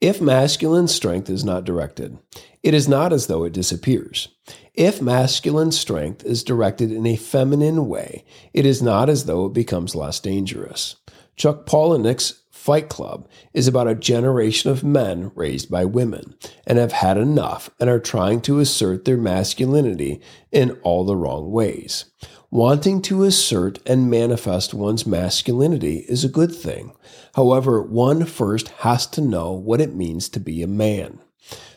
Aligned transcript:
If 0.00 0.18
masculine 0.18 0.88
strength 0.88 1.28
is 1.28 1.44
not 1.44 1.64
directed, 1.64 2.18
it 2.62 2.72
is 2.72 2.88
not 2.88 3.12
as 3.12 3.26
though 3.26 3.44
it 3.44 3.52
disappears. 3.52 4.28
If 4.72 5.02
masculine 5.02 5.72
strength 5.72 6.24
is 6.24 6.42
directed 6.42 6.90
in 6.90 7.04
a 7.06 7.16
feminine 7.16 7.86
way, 7.86 8.24
it 8.54 8.64
is 8.64 8.80
not 8.80 9.10
as 9.10 9.26
though 9.26 9.44
it 9.44 9.52
becomes 9.52 9.94
less 9.94 10.18
dangerous. 10.18 10.96
Chuck 11.36 11.66
Palahniuk's 11.66 12.39
Fight 12.60 12.90
Club 12.90 13.26
is 13.54 13.66
about 13.66 13.88
a 13.88 13.94
generation 13.94 14.70
of 14.70 14.84
men 14.84 15.32
raised 15.34 15.70
by 15.70 15.86
women 15.86 16.34
and 16.66 16.76
have 16.76 16.92
had 16.92 17.16
enough 17.16 17.70
and 17.80 17.88
are 17.88 17.98
trying 17.98 18.42
to 18.42 18.60
assert 18.60 19.06
their 19.06 19.16
masculinity 19.16 20.20
in 20.52 20.72
all 20.82 21.06
the 21.06 21.16
wrong 21.16 21.50
ways. 21.50 22.04
Wanting 22.50 23.00
to 23.02 23.24
assert 23.24 23.78
and 23.86 24.10
manifest 24.10 24.74
one's 24.74 25.06
masculinity 25.06 26.04
is 26.06 26.22
a 26.22 26.28
good 26.28 26.54
thing. 26.54 26.92
However, 27.34 27.80
one 27.80 28.26
first 28.26 28.68
has 28.80 29.06
to 29.06 29.22
know 29.22 29.52
what 29.52 29.80
it 29.80 29.94
means 29.94 30.28
to 30.28 30.38
be 30.38 30.62
a 30.62 30.66
man. 30.66 31.18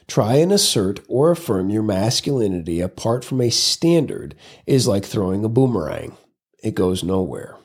Try 0.06 0.36
and 0.36 0.52
assert 0.52 1.00
or 1.08 1.32
affirm 1.32 1.70
your 1.70 1.84
masculinity 1.84 2.82
apart 2.82 3.24
from 3.24 3.40
a 3.40 3.50
standard 3.50 4.36
is 4.68 4.86
like 4.86 5.06
throwing 5.06 5.46
a 5.46 5.50
boomerang. 5.50 6.18
It 6.62 6.76
goes 6.76 7.06
nowhere. 7.06 7.56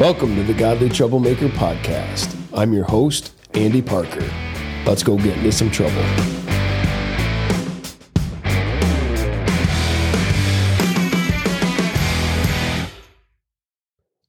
Welcome 0.00 0.34
to 0.36 0.42
the 0.42 0.54
Godly 0.54 0.88
Troublemaker 0.88 1.48
Podcast. 1.48 2.34
I'm 2.54 2.72
your 2.72 2.84
host, 2.84 3.34
Andy 3.52 3.82
Parker. 3.82 4.26
Let's 4.86 5.02
go 5.02 5.18
get 5.18 5.36
into 5.36 5.52
some 5.52 5.70
trouble. 5.70 6.00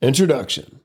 Introduction 0.02 0.81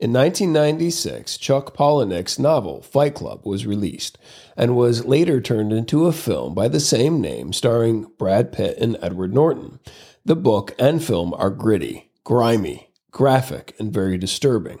In 0.00 0.12
1996, 0.12 1.38
Chuck 1.38 1.76
Palahniuk's 1.76 2.36
novel 2.36 2.82
Fight 2.82 3.14
Club 3.14 3.42
was 3.46 3.64
released 3.64 4.18
and 4.56 4.74
was 4.74 5.04
later 5.04 5.40
turned 5.40 5.72
into 5.72 6.06
a 6.06 6.12
film 6.12 6.52
by 6.52 6.66
the 6.66 6.80
same 6.80 7.20
name 7.20 7.52
starring 7.52 8.10
Brad 8.18 8.52
Pitt 8.52 8.76
and 8.78 8.98
Edward 9.00 9.32
Norton. 9.32 9.78
The 10.24 10.34
book 10.34 10.74
and 10.80 11.00
film 11.00 11.32
are 11.34 11.50
gritty, 11.50 12.10
grimy, 12.24 12.86
graphic, 13.16 13.74
and 13.78 13.94
very 13.94 14.18
disturbing. 14.18 14.78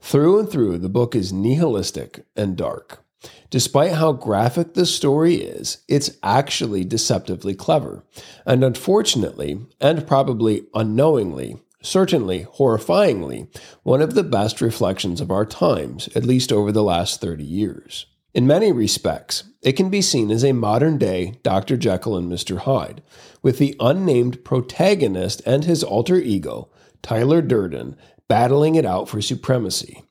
Through 0.00 0.38
and 0.38 0.48
through, 0.48 0.78
the 0.78 0.88
book 0.88 1.14
is 1.14 1.30
nihilistic 1.30 2.24
and 2.34 2.56
dark. 2.56 3.04
Despite 3.50 3.92
how 3.92 4.12
graphic 4.12 4.72
the 4.72 4.86
story 4.86 5.34
is, 5.34 5.84
it's 5.86 6.16
actually 6.22 6.84
deceptively 6.84 7.54
clever. 7.54 8.02
And 8.46 8.64
unfortunately, 8.64 9.60
and 9.78 10.06
probably 10.06 10.62
unknowingly, 10.72 11.60
certainly 11.82 12.46
horrifyingly, 12.54 13.54
one 13.82 14.00
of 14.00 14.14
the 14.14 14.24
best 14.24 14.62
reflections 14.62 15.20
of 15.20 15.30
our 15.30 15.44
times, 15.44 16.08
at 16.16 16.24
least 16.24 16.50
over 16.50 16.72
the 16.72 16.82
last 16.82 17.20
30 17.20 17.44
years. 17.44 18.06
In 18.32 18.46
many 18.46 18.72
respects, 18.72 19.44
it 19.60 19.72
can 19.72 19.90
be 19.90 20.00
seen 20.00 20.30
as 20.30 20.44
a 20.44 20.52
modern 20.52 20.96
day 20.96 21.40
Dr. 21.42 21.76
Jekyll 21.76 22.16
and 22.16 22.32
Mr. 22.32 22.56
Hyde, 22.56 23.02
with 23.42 23.58
the 23.58 23.76
unnamed 23.80 24.44
protagonist 24.46 25.42
and 25.44 25.64
his 25.64 25.84
alter 25.84 26.16
ego, 26.16 26.70
Tyler 27.06 27.40
Durden, 27.40 27.94
battling 28.26 28.74
it 28.74 28.84
out 28.84 29.08
for 29.08 29.22
supremacy. 29.22 30.02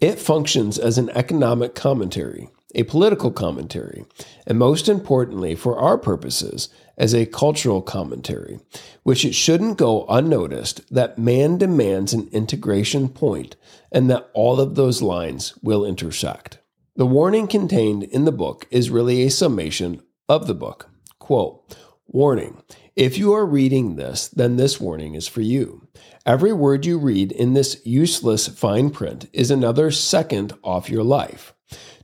It 0.00 0.18
functions 0.18 0.78
as 0.78 0.98
an 0.98 1.08
economic 1.14 1.74
commentary, 1.74 2.50
a 2.74 2.82
political 2.82 3.30
commentary, 3.30 4.04
and 4.46 4.58
most 4.58 4.86
importantly, 4.86 5.54
for 5.54 5.78
our 5.78 5.96
purposes, 5.96 6.68
as 6.98 7.14
a 7.14 7.24
cultural 7.24 7.80
commentary, 7.80 8.60
which 9.02 9.24
it 9.24 9.34
shouldn't 9.34 9.78
go 9.78 10.04
unnoticed 10.10 10.82
that 10.94 11.16
man 11.16 11.56
demands 11.56 12.12
an 12.12 12.28
integration 12.32 13.08
point 13.08 13.56
and 13.90 14.10
that 14.10 14.28
all 14.34 14.60
of 14.60 14.74
those 14.74 15.00
lines 15.00 15.54
will 15.62 15.86
intersect. 15.86 16.58
The 16.96 17.06
warning 17.06 17.46
contained 17.46 18.02
in 18.02 18.26
the 18.26 18.30
book 18.30 18.66
is 18.70 18.90
really 18.90 19.22
a 19.22 19.30
summation 19.30 20.02
of 20.28 20.46
the 20.46 20.54
book. 20.54 20.90
Quote, 21.18 21.74
Warning. 22.12 22.62
If 22.94 23.16
you 23.16 23.32
are 23.32 23.46
reading 23.46 23.96
this, 23.96 24.28
then 24.28 24.56
this 24.56 24.78
warning 24.78 25.14
is 25.14 25.26
for 25.26 25.40
you. 25.40 25.88
Every 26.26 26.52
word 26.52 26.84
you 26.84 26.98
read 26.98 27.32
in 27.32 27.54
this 27.54 27.80
useless 27.86 28.48
fine 28.48 28.90
print 28.90 29.30
is 29.32 29.50
another 29.50 29.90
second 29.90 30.52
off 30.62 30.90
your 30.90 31.02
life. 31.02 31.54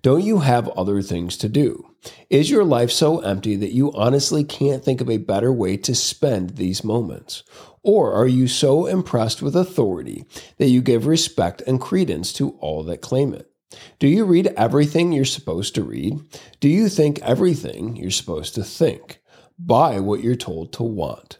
Don't 0.00 0.24
you 0.24 0.38
have 0.38 0.68
other 0.70 1.02
things 1.02 1.36
to 1.38 1.48
do? 1.50 1.90
Is 2.30 2.50
your 2.50 2.64
life 2.64 2.90
so 2.90 3.20
empty 3.20 3.54
that 3.56 3.74
you 3.74 3.92
honestly 3.92 4.44
can't 4.44 4.82
think 4.82 5.02
of 5.02 5.10
a 5.10 5.18
better 5.18 5.52
way 5.52 5.76
to 5.76 5.94
spend 5.94 6.50
these 6.50 6.82
moments? 6.82 7.42
Or 7.82 8.14
are 8.14 8.26
you 8.26 8.48
so 8.48 8.86
impressed 8.86 9.42
with 9.42 9.56
authority 9.56 10.24
that 10.56 10.68
you 10.68 10.80
give 10.80 11.06
respect 11.06 11.60
and 11.66 11.78
credence 11.78 12.32
to 12.34 12.52
all 12.60 12.82
that 12.84 13.02
claim 13.02 13.34
it? 13.34 13.50
Do 13.98 14.08
you 14.08 14.24
read 14.24 14.54
everything 14.56 15.12
you're 15.12 15.26
supposed 15.26 15.74
to 15.74 15.82
read? 15.82 16.18
Do 16.60 16.68
you 16.70 16.88
think 16.88 17.18
everything 17.20 17.96
you're 17.96 18.10
supposed 18.10 18.54
to 18.54 18.64
think? 18.64 19.17
Buy 19.58 19.98
what 19.98 20.22
you're 20.22 20.36
told 20.36 20.72
to 20.74 20.84
want. 20.84 21.38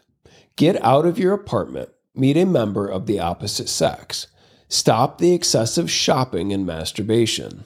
Get 0.57 0.81
out 0.83 1.05
of 1.05 1.17
your 1.17 1.33
apartment, 1.33 1.89
meet 2.13 2.35
a 2.35 2.45
member 2.45 2.85
of 2.85 3.05
the 3.05 3.19
opposite 3.19 3.69
sex. 3.69 4.27
Stop 4.67 5.17
the 5.17 5.33
excessive 5.33 5.89
shopping 5.89 6.51
and 6.51 6.65
masturbation. 6.65 7.65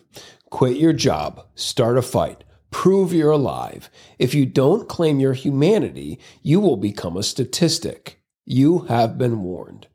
Quit 0.52 0.78
your 0.78 0.94
job, 0.94 1.48
start 1.56 1.98
a 1.98 2.04
fight, 2.04 2.44
prove 2.70 3.12
you're 3.12 3.32
alive. 3.32 3.90
If 4.20 4.36
you 4.36 4.46
don't 4.46 4.88
claim 4.88 5.20
your 5.20 5.34
humanity, 5.34 6.20
you 6.44 6.60
will 6.60 6.78
become 6.78 7.18
a 7.18 7.24
statistic. 7.24 8.22
You 8.46 8.80
have 8.82 9.18
been 9.18 9.42
warned. 9.42 9.88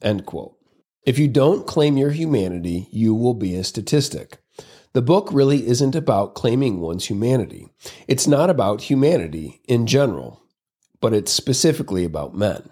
End 0.00 0.24
quote. 0.24 0.56
If 1.02 1.18
you 1.18 1.26
don't 1.26 1.66
claim 1.66 1.96
your 1.96 2.10
humanity, 2.10 2.88
you 2.92 3.12
will 3.14 3.34
be 3.34 3.56
a 3.56 3.64
statistic. 3.64 4.38
The 4.96 5.02
book 5.02 5.28
really 5.30 5.68
isn't 5.68 5.94
about 5.94 6.34
claiming 6.34 6.80
one's 6.80 7.04
humanity. 7.04 7.68
It's 8.08 8.26
not 8.26 8.48
about 8.48 8.80
humanity 8.80 9.60
in 9.68 9.86
general, 9.86 10.40
but 11.02 11.12
it's 11.12 11.30
specifically 11.30 12.02
about 12.02 12.34
men. 12.34 12.70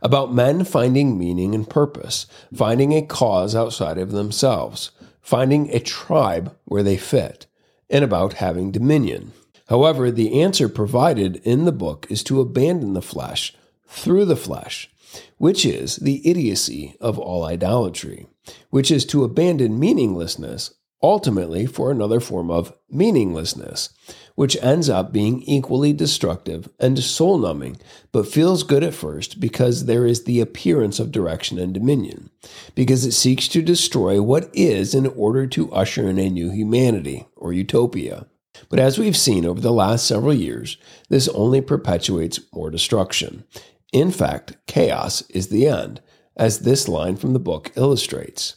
About 0.00 0.32
men 0.32 0.62
finding 0.62 1.18
meaning 1.18 1.56
and 1.56 1.68
purpose, 1.68 2.28
finding 2.54 2.92
a 2.92 3.02
cause 3.02 3.56
outside 3.56 3.98
of 3.98 4.12
themselves, 4.12 4.92
finding 5.20 5.68
a 5.70 5.80
tribe 5.80 6.56
where 6.66 6.84
they 6.84 6.96
fit, 6.96 7.46
and 7.90 8.04
about 8.04 8.34
having 8.34 8.70
dominion. 8.70 9.32
However, 9.68 10.12
the 10.12 10.40
answer 10.40 10.68
provided 10.68 11.42
in 11.42 11.64
the 11.64 11.72
book 11.72 12.06
is 12.08 12.22
to 12.22 12.40
abandon 12.40 12.92
the 12.92 13.02
flesh 13.02 13.56
through 13.88 14.26
the 14.26 14.36
flesh, 14.36 14.88
which 15.36 15.66
is 15.66 15.96
the 15.96 16.24
idiocy 16.30 16.94
of 17.00 17.18
all 17.18 17.44
idolatry, 17.44 18.28
which 18.70 18.92
is 18.92 19.04
to 19.06 19.24
abandon 19.24 19.80
meaninglessness 19.80 20.72
ultimately 21.02 21.66
for 21.66 21.90
another 21.90 22.20
form 22.20 22.50
of 22.50 22.72
meaninglessness, 22.90 23.90
which 24.34 24.56
ends 24.62 24.88
up 24.88 25.12
being 25.12 25.42
equally 25.42 25.92
destructive 25.92 26.68
and 26.78 26.98
soul 26.98 27.38
numbing, 27.38 27.76
but 28.12 28.28
feels 28.28 28.62
good 28.62 28.82
at 28.82 28.94
first 28.94 29.40
because 29.40 29.84
there 29.84 30.06
is 30.06 30.24
the 30.24 30.40
appearance 30.40 30.98
of 30.98 31.12
direction 31.12 31.58
and 31.58 31.74
dominion, 31.74 32.30
because 32.74 33.04
it 33.04 33.12
seeks 33.12 33.48
to 33.48 33.62
destroy 33.62 34.20
what 34.20 34.50
is 34.52 34.94
in 34.94 35.06
order 35.06 35.46
to 35.46 35.72
usher 35.72 36.08
in 36.08 36.18
a 36.18 36.30
new 36.30 36.50
humanity 36.50 37.26
or 37.36 37.52
utopia. 37.52 38.26
But 38.68 38.78
as 38.78 38.98
we've 38.98 39.16
seen 39.16 39.44
over 39.44 39.60
the 39.60 39.72
last 39.72 40.06
several 40.06 40.34
years, 40.34 40.78
this 41.08 41.28
only 41.28 41.60
perpetuates 41.60 42.40
more 42.54 42.70
destruction. 42.70 43.44
In 43.92 44.10
fact, 44.10 44.56
chaos 44.66 45.22
is 45.30 45.48
the 45.48 45.66
end, 45.66 46.00
as 46.36 46.60
this 46.60 46.88
line 46.88 47.16
from 47.16 47.32
the 47.32 47.38
book 47.38 47.70
illustrates. 47.76 48.56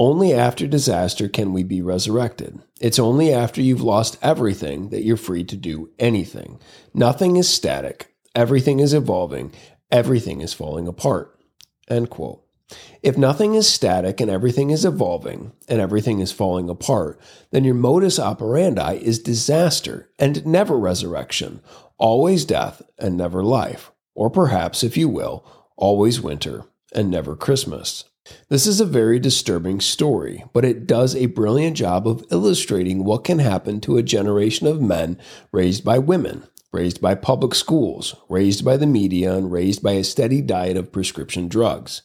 Only 0.00 0.32
after 0.32 0.66
disaster 0.66 1.28
can 1.28 1.52
we 1.52 1.62
be 1.62 1.82
resurrected. 1.82 2.58
It's 2.80 2.98
only 2.98 3.34
after 3.34 3.60
you've 3.60 3.82
lost 3.82 4.16
everything 4.22 4.88
that 4.88 5.04
you're 5.04 5.18
free 5.18 5.44
to 5.44 5.56
do 5.58 5.90
anything. 5.98 6.58
Nothing 6.94 7.36
is 7.36 7.50
static. 7.50 8.14
Everything 8.34 8.80
is 8.80 8.94
evolving. 8.94 9.52
Everything 9.92 10.40
is 10.40 10.54
falling 10.54 10.88
apart. 10.88 11.38
End 11.86 12.08
quote. 12.08 12.42
If 13.02 13.18
nothing 13.18 13.54
is 13.54 13.68
static 13.68 14.22
and 14.22 14.30
everything 14.30 14.70
is 14.70 14.86
evolving 14.86 15.52
and 15.68 15.82
everything 15.82 16.20
is 16.20 16.32
falling 16.32 16.70
apart, 16.70 17.20
then 17.50 17.64
your 17.64 17.74
modus 17.74 18.18
operandi 18.18 18.94
is 18.94 19.18
disaster 19.18 20.08
and 20.18 20.46
never 20.46 20.78
resurrection, 20.78 21.60
always 21.98 22.46
death 22.46 22.80
and 22.98 23.18
never 23.18 23.44
life. 23.44 23.92
Or 24.14 24.30
perhaps, 24.30 24.82
if 24.82 24.96
you 24.96 25.10
will, 25.10 25.44
always 25.76 26.22
winter 26.22 26.64
and 26.94 27.10
never 27.10 27.36
Christmas. 27.36 28.04
This 28.48 28.66
is 28.66 28.80
a 28.80 28.84
very 28.84 29.18
disturbing 29.18 29.80
story, 29.80 30.44
but 30.52 30.64
it 30.64 30.86
does 30.86 31.14
a 31.14 31.26
brilliant 31.26 31.76
job 31.76 32.06
of 32.06 32.24
illustrating 32.30 33.04
what 33.04 33.24
can 33.24 33.38
happen 33.38 33.80
to 33.82 33.96
a 33.96 34.02
generation 34.02 34.66
of 34.66 34.80
men 34.80 35.18
raised 35.52 35.84
by 35.84 35.98
women, 35.98 36.44
raised 36.72 37.00
by 37.00 37.14
public 37.14 37.54
schools, 37.54 38.14
raised 38.28 38.64
by 38.64 38.76
the 38.76 38.86
media, 38.86 39.34
and 39.34 39.52
raised 39.52 39.82
by 39.82 39.92
a 39.92 40.04
steady 40.04 40.40
diet 40.40 40.76
of 40.76 40.92
prescription 40.92 41.48
drugs, 41.48 42.02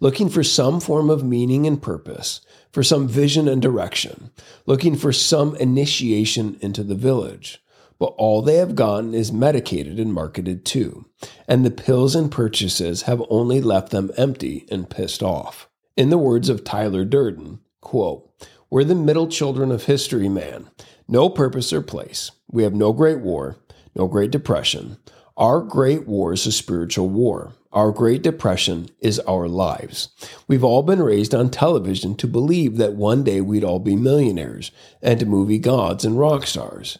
looking 0.00 0.28
for 0.28 0.42
some 0.42 0.80
form 0.80 1.08
of 1.10 1.24
meaning 1.24 1.66
and 1.66 1.82
purpose, 1.82 2.40
for 2.72 2.82
some 2.82 3.08
vision 3.08 3.48
and 3.48 3.62
direction, 3.62 4.30
looking 4.66 4.96
for 4.96 5.12
some 5.12 5.54
initiation 5.56 6.58
into 6.60 6.82
the 6.82 6.94
village. 6.94 7.62
But 7.98 8.14
all 8.16 8.42
they 8.42 8.56
have 8.56 8.76
gotten 8.76 9.14
is 9.14 9.32
medicated 9.32 9.98
and 9.98 10.14
marketed 10.14 10.64
too, 10.64 11.06
and 11.48 11.64
the 11.64 11.70
pills 11.70 12.14
and 12.14 12.30
purchases 12.30 13.02
have 13.02 13.22
only 13.28 13.60
left 13.60 13.90
them 13.90 14.12
empty 14.16 14.66
and 14.70 14.88
pissed 14.88 15.22
off. 15.22 15.67
In 15.98 16.10
the 16.10 16.16
words 16.16 16.48
of 16.48 16.62
Tyler 16.62 17.04
Durden, 17.04 17.58
Quote, 17.80 18.30
We're 18.70 18.84
the 18.84 18.94
middle 18.94 19.26
children 19.26 19.72
of 19.72 19.86
history, 19.86 20.28
man. 20.28 20.70
No 21.08 21.28
purpose 21.28 21.72
or 21.72 21.82
place. 21.82 22.30
We 22.48 22.62
have 22.62 22.72
no 22.72 22.92
great 22.92 23.18
war, 23.18 23.56
no 23.96 24.06
great 24.06 24.30
depression. 24.30 24.98
Our 25.36 25.60
great 25.60 26.06
war 26.06 26.34
is 26.34 26.46
a 26.46 26.52
spiritual 26.52 27.08
war. 27.08 27.54
Our 27.72 27.90
Great 27.90 28.22
Depression 28.22 28.90
is 29.00 29.18
our 29.20 29.48
lives. 29.48 30.10
We've 30.46 30.62
all 30.62 30.84
been 30.84 31.02
raised 31.02 31.34
on 31.34 31.50
television 31.50 32.14
to 32.18 32.28
believe 32.28 32.76
that 32.76 32.94
one 32.94 33.24
day 33.24 33.40
we'd 33.40 33.64
all 33.64 33.80
be 33.80 33.96
millionaires 33.96 34.70
and 35.02 35.26
movie 35.26 35.58
gods 35.58 36.04
and 36.04 36.16
rock 36.16 36.46
stars. 36.46 36.98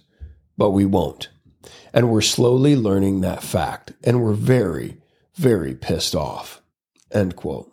But 0.57 0.73
we 0.73 0.85
won't. 0.85 1.29
And 1.95 2.11
we're 2.11 2.21
slowly 2.21 2.75
learning 2.75 3.21
that 3.21 3.45
fact, 3.45 3.93
and 4.03 4.21
we're 4.25 4.33
very, 4.33 4.97
very 5.37 5.77
pissed 5.77 6.17
off. 6.17 6.61
End 7.13 7.37
quote. 7.37 7.71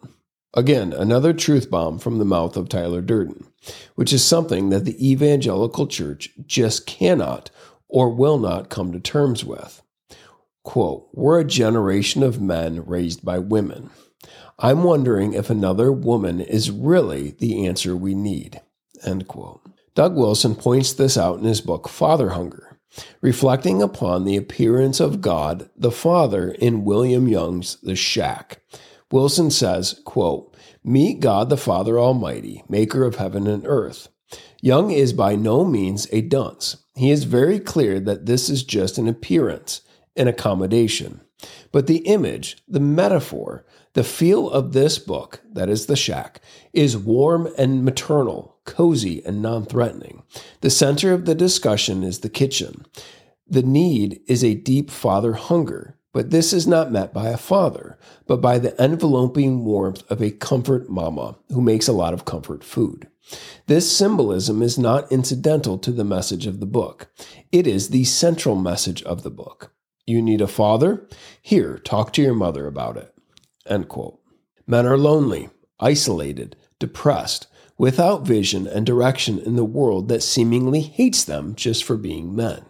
Again, 0.56 0.94
another 0.94 1.34
truth 1.34 1.70
bomb 1.70 2.00
from 2.00 2.18
the 2.18 2.26
mouth 2.26 2.56
of 2.56 2.70
Tyler 2.70 3.02
Durden, 3.02 3.46
which 3.96 4.14
is 4.14 4.24
something 4.24 4.70
that 4.70 4.86
the 4.86 5.12
evangelical 5.12 5.86
church 5.86 6.30
just 6.46 6.86
cannot 6.88 7.52
or 7.90 8.10
will 8.10 8.38
not 8.38 8.70
come 8.70 8.94
to 8.94 9.00
terms 9.00 9.44
with. 9.44 9.82
Quote, 10.64 11.10
We're 11.14 11.42
a 11.42 11.46
generation 11.46 12.24
of 12.24 12.42
men 12.42 12.86
raised 12.86 13.24
by 13.26 13.38
women. 13.38 13.90
I'm 14.58 14.84
wondering 14.84 15.34
if 15.34 15.50
another 15.50 15.92
woman 15.92 16.40
is 16.40 16.72
really 16.72 17.32
the 17.32 17.68
answer 17.68 17.96
we 17.96 18.16
need. 18.16 18.62
End 19.04 19.28
quote. 19.28 19.62
Doug 19.94 20.16
Wilson 20.16 20.56
points 20.56 20.94
this 20.94 21.18
out 21.18 21.40
in 21.40 21.46
his 21.46 21.60
book 21.60 21.90
Father 21.90 22.30
Hunger, 22.30 22.80
reflecting 23.22 23.82
upon 23.82 24.24
the 24.24 24.38
appearance 24.38 25.02
of 25.02 25.22
God 25.22 25.70
the 25.76 25.92
Father 25.92 26.52
in 26.52 26.86
William 26.86 27.28
Young's 27.28 27.78
The 27.82 27.96
Shack. 27.96 28.62
Wilson 29.12 29.52
says, 29.52 30.02
quote, 30.06 30.56
Meet 30.84 31.20
God 31.20 31.50
the 31.50 31.58
Father 31.58 32.00
Almighty, 32.00 32.64
maker 32.70 33.04
of 33.04 33.16
heaven 33.16 33.48
and 33.48 33.66
earth. 33.66 34.10
Young 34.62 34.92
is 34.92 35.14
by 35.14 35.36
no 35.36 35.64
means 35.64 36.08
a 36.12 36.22
dunce. 36.22 36.78
He 36.96 37.12
is 37.12 37.26
very 37.26 37.60
clear 37.60 38.00
that 38.00 38.26
this 38.26 38.50
is 38.50 38.64
just 38.64 38.98
an 38.98 39.08
appearance 39.08 39.82
an 40.16 40.28
accommodation. 40.28 41.22
But 41.72 41.88
the 41.88 41.98
image, 41.98 42.58
the 42.68 42.80
metaphor, 42.80 43.66
the 43.94 44.04
feel 44.04 44.50
of 44.50 44.74
this 44.74 44.98
book, 44.98 45.42
that 45.52 45.70
is 45.70 45.86
the 45.86 45.96
shack, 45.96 46.42
is 46.74 46.98
warm 46.98 47.50
and 47.58 47.84
maternal, 47.84 48.58
cozy 48.66 49.24
and 49.26 49.42
non 49.42 49.66
threatening. 49.66 50.24
The 50.62 50.70
center 50.70 51.12
of 51.12 51.26
the 51.26 51.36
discussion 51.36 52.04
is 52.04 52.20
the 52.20 52.30
kitchen. 52.30 52.86
The 53.48 53.64
need 53.64 54.22
is 54.28 54.44
a 54.44 54.56
deep 54.56 54.90
father 54.90 55.34
hunger, 55.34 55.98
but 56.16 56.32
this 56.32 56.54
is 56.54 56.66
not 56.66 56.94
met 56.94 57.14
by 57.14 57.28
a 57.28 57.36
father, 57.36 58.00
but 58.26 58.38
by 58.38 58.58
the 58.58 58.74
enveloping 58.82 59.66
warmth 59.66 60.10
of 60.10 60.22
a 60.22 60.32
comfort 60.32 60.90
mama 60.90 61.38
who 61.50 61.60
makes 61.60 61.90
a 61.90 61.92
lot 61.94 62.14
of 62.14 62.24
comfort 62.24 62.64
food. 62.64 63.10
This 63.68 63.92
symbolism 63.92 64.62
is 64.62 64.80
not 64.80 65.12
incidental 65.12 65.78
to 65.80 65.92
the 65.92 66.06
message 66.06 66.48
of 66.48 66.62
the 66.62 66.66
book. 66.66 67.12
It 67.52 67.68
is 67.68 67.90
the 67.90 68.06
central 68.06 68.56
message 68.56 69.04
of 69.04 69.24
the 69.24 69.30
book. 69.30 69.74
You 70.06 70.22
need 70.22 70.40
a 70.40 70.48
father? 70.48 71.06
Here, 71.42 71.80
talk 71.80 72.14
to 72.14 72.22
your 72.22 72.34
mother 72.34 72.66
about 72.66 72.96
it. 72.96 73.14
End 73.68 73.90
quote. 73.90 74.18
Men 74.66 74.86
are 74.86 74.98
lonely, 74.98 75.50
isolated, 75.82 76.56
depressed, 76.80 77.48
without 77.78 78.26
vision 78.26 78.68
and 78.68 78.86
direction 78.86 79.38
in 79.38 79.58
the 79.58 79.66
world 79.66 80.08
that 80.08 80.24
seemingly 80.24 80.80
hates 80.80 81.26
them 81.26 81.56
just 81.56 81.84
for 81.84 81.98
being 81.98 82.34
men. 82.34 82.64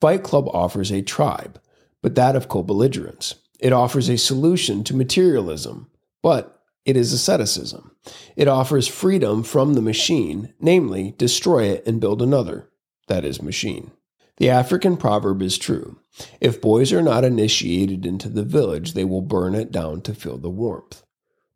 Fight 0.00 0.22
Club 0.22 0.48
offers 0.54 0.90
a 0.90 1.02
tribe, 1.02 1.60
but 2.02 2.14
that 2.14 2.36
of 2.36 2.48
co 2.48 2.62
belligerence. 2.62 3.34
It 3.60 3.72
offers 3.72 4.08
a 4.08 4.18
solution 4.18 4.84
to 4.84 4.96
materialism, 4.96 5.90
but 6.22 6.62
it 6.84 6.96
is 6.96 7.12
asceticism. 7.12 7.94
It 8.36 8.48
offers 8.48 8.88
freedom 8.88 9.42
from 9.42 9.74
the 9.74 9.82
machine, 9.82 10.54
namely, 10.60 11.14
destroy 11.18 11.64
it 11.64 11.86
and 11.86 12.00
build 12.00 12.22
another. 12.22 12.70
That 13.08 13.24
is 13.24 13.42
machine. 13.42 13.90
The 14.38 14.50
African 14.50 14.96
proverb 14.96 15.42
is 15.42 15.58
true. 15.58 15.98
If 16.40 16.60
boys 16.60 16.92
are 16.92 17.02
not 17.02 17.24
initiated 17.24 18.06
into 18.06 18.28
the 18.28 18.44
village, 18.44 18.94
they 18.94 19.04
will 19.04 19.22
burn 19.22 19.54
it 19.54 19.72
down 19.72 20.00
to 20.02 20.14
feel 20.14 20.38
the 20.38 20.48
warmth. 20.48 21.02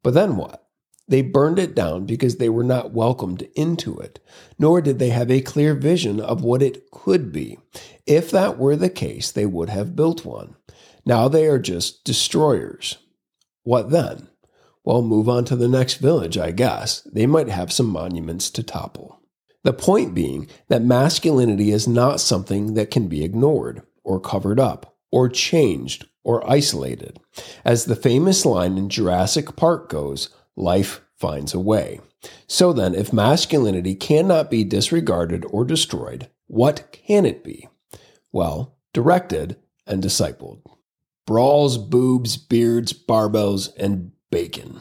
But 0.02 0.14
then 0.14 0.36
what? 0.36 0.61
They 1.08 1.22
burned 1.22 1.58
it 1.58 1.74
down 1.74 2.06
because 2.06 2.36
they 2.36 2.48
were 2.48 2.64
not 2.64 2.92
welcomed 2.92 3.48
into 3.54 3.98
it, 3.98 4.20
nor 4.58 4.80
did 4.80 4.98
they 4.98 5.10
have 5.10 5.30
a 5.30 5.40
clear 5.40 5.74
vision 5.74 6.20
of 6.20 6.42
what 6.42 6.62
it 6.62 6.90
could 6.90 7.32
be. 7.32 7.58
If 8.06 8.30
that 8.30 8.58
were 8.58 8.76
the 8.76 8.90
case, 8.90 9.30
they 9.30 9.46
would 9.46 9.68
have 9.68 9.96
built 9.96 10.24
one. 10.24 10.56
Now 11.04 11.28
they 11.28 11.46
are 11.46 11.58
just 11.58 12.04
destroyers. 12.04 12.98
What 13.64 13.90
then? 13.90 14.28
Well, 14.84 15.02
move 15.02 15.28
on 15.28 15.44
to 15.46 15.56
the 15.56 15.68
next 15.68 15.94
village, 15.94 16.36
I 16.38 16.50
guess. 16.50 17.02
They 17.02 17.26
might 17.26 17.48
have 17.48 17.72
some 17.72 17.86
monuments 17.86 18.50
to 18.50 18.62
topple. 18.62 19.20
The 19.64 19.72
point 19.72 20.14
being 20.14 20.48
that 20.68 20.82
masculinity 20.82 21.70
is 21.70 21.86
not 21.86 22.20
something 22.20 22.74
that 22.74 22.90
can 22.90 23.06
be 23.06 23.22
ignored, 23.22 23.82
or 24.02 24.18
covered 24.18 24.58
up, 24.58 24.96
or 25.12 25.28
changed, 25.28 26.06
or 26.24 26.48
isolated. 26.50 27.20
As 27.64 27.84
the 27.84 27.94
famous 27.94 28.44
line 28.44 28.76
in 28.76 28.88
Jurassic 28.88 29.54
Park 29.54 29.88
goes, 29.88 30.30
life 30.56 31.00
finds 31.16 31.54
a 31.54 31.60
way. 31.60 32.00
So 32.46 32.72
then, 32.72 32.94
if 32.94 33.12
masculinity 33.12 33.94
cannot 33.94 34.50
be 34.50 34.64
disregarded 34.64 35.44
or 35.50 35.64
destroyed, 35.64 36.28
what 36.46 36.92
can 36.92 37.26
it 37.26 37.42
be? 37.42 37.68
Well, 38.30 38.76
directed 38.92 39.56
and 39.86 40.02
discipled. 40.02 40.62
Brawls, 41.26 41.78
boobs, 41.78 42.36
beards, 42.36 42.92
barbells, 42.92 43.70
and 43.76 44.12
bacon. 44.30 44.80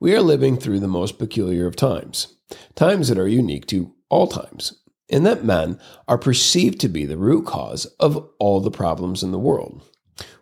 We 0.00 0.14
are 0.14 0.20
living 0.20 0.56
through 0.56 0.80
the 0.80 0.88
most 0.88 1.18
peculiar 1.18 1.66
of 1.66 1.76
times, 1.76 2.36
times 2.74 3.08
that 3.08 3.18
are 3.18 3.28
unique 3.28 3.66
to 3.68 3.92
all 4.08 4.26
times, 4.26 4.80
in 5.08 5.24
that 5.24 5.44
men 5.44 5.78
are 6.06 6.18
perceived 6.18 6.80
to 6.80 6.88
be 6.88 7.04
the 7.04 7.18
root 7.18 7.46
cause 7.46 7.86
of 7.98 8.28
all 8.38 8.60
the 8.60 8.70
problems 8.70 9.22
in 9.22 9.32
the 9.32 9.38
world. 9.38 9.82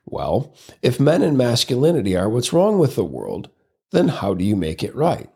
Well, 0.05 0.55
if 0.83 1.01
men 1.01 1.23
and 1.23 1.37
masculinity 1.37 2.17
are 2.17 2.29
what's 2.29 2.53
wrong 2.53 2.79
with 2.79 2.95
the 2.95 3.05
world, 3.05 3.49
then 3.93 4.09
how 4.09 4.35
do 4.35 4.45
you 4.45 4.57
make 4.57 4.83
it 4.83 4.95
right? 4.95 5.29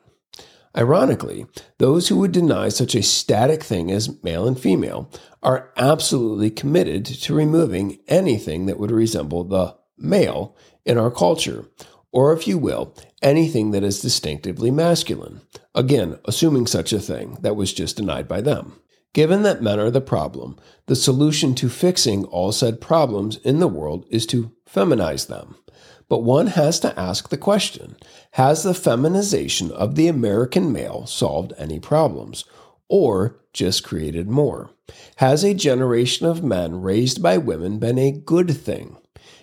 Ironically, 0.76 1.47
those 1.79 2.08
who 2.08 2.19
would 2.19 2.32
deny 2.32 2.69
such 2.69 2.94
a 2.94 3.02
static 3.02 3.62
thing 3.64 3.91
as 3.91 4.23
male 4.23 4.47
and 4.47 4.58
female 4.58 5.11
are 5.43 5.73
absolutely 5.76 6.50
committed 6.50 7.05
to 7.05 7.35
removing 7.35 7.99
anything 8.06 8.67
that 8.67 8.79
would 8.79 8.93
resemble 8.93 9.43
the 9.43 9.76
male 9.99 10.56
in 10.85 10.97
our 10.97 11.11
culture, 11.11 11.67
or 12.12 12.32
if 12.32 12.47
you 12.47 12.56
will, 12.56 12.94
anything 13.20 13.73
that 13.73 13.82
is 13.82 14.00
distinctively 14.00 14.70
masculine. 14.70 15.41
Again, 15.75 16.19
assuming 16.25 16.67
such 16.67 16.93
a 16.93 17.00
thing 17.00 17.38
that 17.41 17.56
was 17.56 17.73
just 17.73 17.96
denied 17.96 18.29
by 18.29 18.41
them. 18.41 18.81
Given 19.12 19.43
that 19.43 19.63
men 19.63 19.81
are 19.81 19.91
the 19.91 20.01
problem, 20.01 20.56
the 20.86 20.94
solution 20.94 21.56
to 21.56 21.69
fixing 21.69 22.25
all 22.27 22.53
said 22.53 22.81
problems 22.81 23.39
in 23.39 23.58
the 23.58 23.67
world 23.67 24.06
is 24.08 24.25
to 24.27 24.53
feminize 24.72 25.27
them. 25.27 25.56
But 26.10 26.24
one 26.24 26.48
has 26.48 26.81
to 26.81 26.98
ask 26.98 27.29
the 27.29 27.38
question 27.38 27.96
Has 28.32 28.64
the 28.64 28.74
feminization 28.74 29.70
of 29.70 29.94
the 29.94 30.08
American 30.08 30.72
male 30.72 31.06
solved 31.06 31.55
any 31.56 31.79
problems, 31.79 32.44
or 32.88 33.40
just 33.55 33.84
created 33.84 34.29
more? 34.29 34.70
Has 35.17 35.44
a 35.44 35.55
generation 35.55 36.26
of 36.26 36.43
men 36.43 36.82
raised 36.82 37.22
by 37.22 37.38
women 37.38 37.79
been 37.79 37.96
a 37.96 38.10
good 38.10 38.50
thing? 38.50 38.98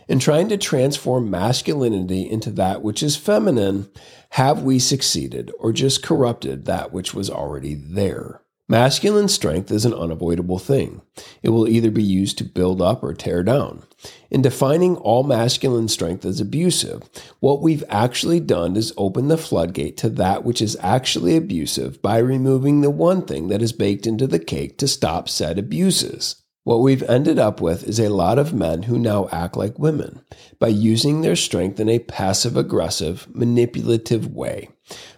In 0.10 0.20
trying 0.20 0.50
to 0.50 0.58
transform 0.58 1.32
masculinity 1.32 2.30
into 2.30 2.52
that 2.52 2.82
which 2.82 3.02
is 3.02 3.16
feminine, 3.16 3.90
have 4.32 4.62
we 4.62 4.78
succeeded 4.78 5.52
or 5.60 5.72
just 5.72 6.04
corrupted 6.04 6.66
that 6.66 6.92
which 6.92 7.14
was 7.14 7.30
already 7.30 7.76
there? 7.76 8.42
Masculine 8.70 9.30
strength 9.30 9.72
is 9.72 9.86
an 9.86 9.94
unavoidable 9.94 10.60
thing. 10.60 11.02
It 11.48 11.52
will 11.52 11.70
either 11.70 11.92
be 11.92 12.04
used 12.04 12.38
to 12.40 12.44
build 12.44 12.82
up 12.82 13.02
or 13.02 13.14
tear 13.14 13.42
down. 13.42 13.84
In 14.30 14.42
defining 14.42 14.98
all 14.98 15.24
masculine 15.24 15.88
strength 15.88 16.26
as 16.26 16.42
abusive, 16.42 17.04
what 17.40 17.62
we've 17.62 17.86
actually 17.88 18.42
done 18.42 18.76
is 18.76 18.92
open 18.98 19.30
the 19.30 19.38
floodgate 19.38 19.96
to 20.00 20.10
that 20.10 20.44
which 20.44 20.62
is 20.62 20.76
actually 20.82 21.38
abusive 21.38 22.02
by 22.02 22.18
removing 22.18 22.82
the 22.82 22.90
one 22.90 23.22
thing 23.22 23.48
that 23.48 23.62
is 23.62 23.72
baked 23.72 24.06
into 24.06 24.28
the 24.28 24.40
cake 24.40 24.78
to 24.80 24.90
stop 24.90 25.30
said 25.30 25.58
abuses. 25.58 26.36
What 26.66 26.82
we've 26.82 27.04
ended 27.04 27.40
up 27.40 27.62
with 27.62 27.88
is 27.88 27.98
a 27.98 28.10
lot 28.10 28.38
of 28.38 28.54
men 28.54 28.84
who 28.84 29.00
now 29.00 29.30
act 29.32 29.56
like 29.56 29.80
women 29.80 30.26
by 30.60 30.68
using 30.68 31.22
their 31.22 31.38
strength 31.38 31.80
in 31.80 31.88
a 31.88 32.00
passive 32.00 32.58
aggressive, 32.58 33.26
manipulative 33.34 34.28
way, 34.28 34.68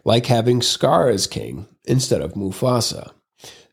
like 0.05 0.27
having 0.27 0.61
Scar 0.61 1.09
as 1.09 1.25
king 1.25 1.65
instead 1.85 2.21
of 2.21 2.35
Mufasa. 2.35 3.13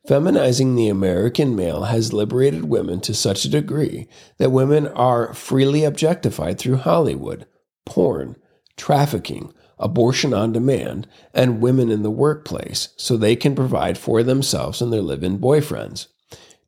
Feminizing 0.06 0.76
the 0.76 0.88
American 0.88 1.56
male 1.56 1.84
has 1.84 2.12
liberated 2.12 2.66
women 2.66 3.00
to 3.00 3.12
such 3.12 3.44
a 3.44 3.50
degree 3.50 4.06
that 4.38 4.52
women 4.52 4.86
are 4.86 5.34
freely 5.34 5.82
objectified 5.82 6.58
through 6.58 6.76
Hollywood, 6.76 7.44
porn, 7.84 8.36
trafficking, 8.76 9.52
abortion 9.80 10.32
on 10.32 10.52
demand, 10.52 11.08
and 11.34 11.60
women 11.60 11.90
in 11.90 12.02
the 12.02 12.10
workplace 12.10 12.90
so 12.96 13.16
they 13.16 13.34
can 13.34 13.56
provide 13.56 13.98
for 13.98 14.22
themselves 14.22 14.80
and 14.80 14.92
their 14.92 15.02
live 15.02 15.24
in 15.24 15.40
boyfriends. 15.40 16.06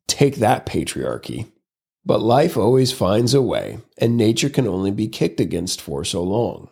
Take 0.08 0.36
that, 0.36 0.66
patriarchy. 0.66 1.52
But 2.04 2.20
life 2.20 2.56
always 2.56 2.90
finds 2.90 3.34
a 3.34 3.42
way, 3.42 3.78
and 3.98 4.16
nature 4.16 4.48
can 4.48 4.66
only 4.66 4.90
be 4.90 5.06
kicked 5.06 5.38
against 5.38 5.80
for 5.80 6.04
so 6.04 6.24
long. 6.24 6.70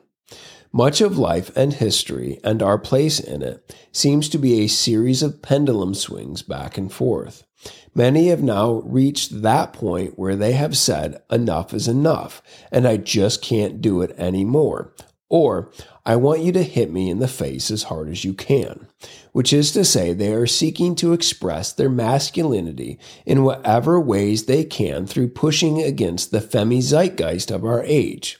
Much 0.77 1.01
of 1.01 1.17
life 1.17 1.51
and 1.57 1.73
history 1.73 2.39
and 2.45 2.63
our 2.63 2.77
place 2.77 3.19
in 3.19 3.41
it 3.41 3.75
seems 3.93 4.29
to 4.29 4.37
be 4.37 4.61
a 4.61 4.67
series 4.67 5.23
of 5.23 5.41
pendulum 5.41 5.95
swings 5.95 6.43
back 6.43 6.77
and 6.77 6.93
forth. 6.93 7.45
Many 7.95 8.29
have 8.29 8.43
now 8.43 8.83
reached 8.85 9.41
that 9.41 9.73
point 9.73 10.19
where 10.19 10.37
they 10.37 10.53
have 10.53 10.77
said, 10.77 11.23
enough 11.31 11.73
is 11.73 11.89
enough, 11.89 12.43
and 12.71 12.87
I 12.87 12.99
just 12.99 13.41
can't 13.41 13.81
do 13.81 14.03
it 14.03 14.15
anymore. 14.19 14.93
Or, 15.31 15.73
I 16.05 16.17
want 16.17 16.43
you 16.43 16.53
to 16.53 16.63
hit 16.63 16.93
me 16.93 17.09
in 17.09 17.21
the 17.21 17.27
face 17.27 17.71
as 17.71 17.85
hard 17.85 18.11
as 18.11 18.27
you 18.27 18.35
can, 18.35 18.87
which 19.33 19.55
is 19.55 19.73
to 19.73 19.83
say, 19.83 20.13
they 20.13 20.35
are 20.35 20.47
seeking 20.47 20.95
to 20.97 21.15
express 21.15 21.73
their 21.73 21.89
masculinity 21.89 22.99
in 23.25 23.45
whatever 23.45 23.99
ways 23.99 24.45
they 24.45 24.63
can 24.63 25.07
through 25.07 25.29
pushing 25.29 25.83
against 25.83 26.33
the 26.33 26.41
femi 26.41 26.83
zeitgeist 26.83 27.51
of 27.51 27.65
our 27.65 27.83
age. 27.85 28.39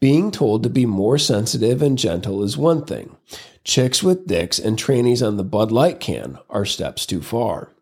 Being 0.00 0.30
told 0.30 0.62
to 0.62 0.70
be 0.70 0.86
more 0.86 1.18
sensitive 1.18 1.82
and 1.82 1.98
gentle 1.98 2.42
is 2.42 2.56
one 2.56 2.84
thing. 2.84 3.16
Chicks 3.64 4.02
with 4.02 4.26
dicks 4.26 4.58
and 4.58 4.78
trannies 4.78 5.26
on 5.26 5.36
the 5.36 5.44
Bud 5.44 5.72
Light 5.72 6.00
can 6.00 6.38
are 6.48 6.64
steps 6.64 7.06
too 7.06 7.22
far. 7.22 7.72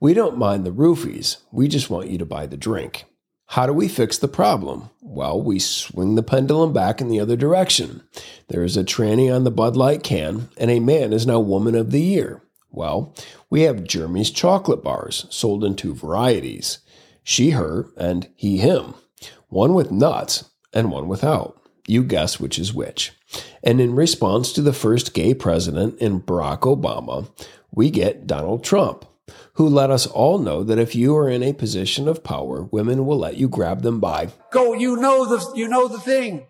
We 0.00 0.14
don't 0.14 0.38
mind 0.38 0.64
the 0.64 0.70
roofies, 0.70 1.38
we 1.50 1.68
just 1.68 1.90
want 1.90 2.08
you 2.08 2.18
to 2.18 2.26
buy 2.26 2.46
the 2.46 2.56
drink. 2.56 3.04
How 3.52 3.66
do 3.66 3.72
we 3.72 3.88
fix 3.88 4.18
the 4.18 4.28
problem? 4.28 4.90
Well, 5.00 5.42
we 5.42 5.58
swing 5.58 6.14
the 6.14 6.22
pendulum 6.22 6.72
back 6.72 7.00
in 7.00 7.08
the 7.08 7.20
other 7.20 7.36
direction. 7.36 8.02
There 8.48 8.62
is 8.62 8.76
a 8.76 8.84
tranny 8.84 9.34
on 9.34 9.44
the 9.44 9.50
Bud 9.50 9.76
Light 9.76 10.02
can, 10.02 10.50
and 10.56 10.70
a 10.70 10.80
man 10.80 11.12
is 11.12 11.26
now 11.26 11.40
Woman 11.40 11.74
of 11.74 11.90
the 11.90 12.02
Year. 12.02 12.42
Well, 12.70 13.14
we 13.48 13.62
have 13.62 13.84
Jeremy's 13.84 14.30
chocolate 14.30 14.82
bars, 14.84 15.26
sold 15.30 15.64
in 15.64 15.74
two 15.74 15.94
varieties 15.94 16.78
she, 17.28 17.50
her, 17.50 17.90
and 17.98 18.26
he, 18.36 18.56
him. 18.56 18.94
One 19.48 19.74
with 19.74 19.92
nuts 19.92 20.44
and 20.78 20.92
one 20.92 21.08
without. 21.08 21.60
You 21.86 22.04
guess 22.04 22.38
which 22.38 22.58
is 22.58 22.72
which. 22.72 23.12
And 23.64 23.80
in 23.80 23.94
response 23.94 24.52
to 24.52 24.62
the 24.62 24.72
first 24.72 25.12
gay 25.12 25.34
president 25.34 25.98
in 25.98 26.20
Barack 26.20 26.60
Obama, 26.60 27.28
we 27.70 27.90
get 27.90 28.26
Donald 28.26 28.62
Trump 28.62 29.04
who 29.54 29.68
let 29.68 29.90
us 29.90 30.06
all 30.06 30.38
know 30.38 30.62
that 30.62 30.78
if 30.78 30.94
you 30.94 31.16
are 31.16 31.28
in 31.28 31.42
a 31.42 31.52
position 31.52 32.06
of 32.06 32.22
power, 32.22 32.62
women 32.62 33.04
will 33.04 33.18
let 33.18 33.36
you 33.36 33.48
grab 33.48 33.82
them 33.82 33.98
by 33.98 34.28
go, 34.52 34.72
you 34.72 34.96
know 34.96 35.24
the 35.26 35.52
you 35.56 35.66
know 35.66 35.88
the 35.88 35.98
thing. 35.98 36.46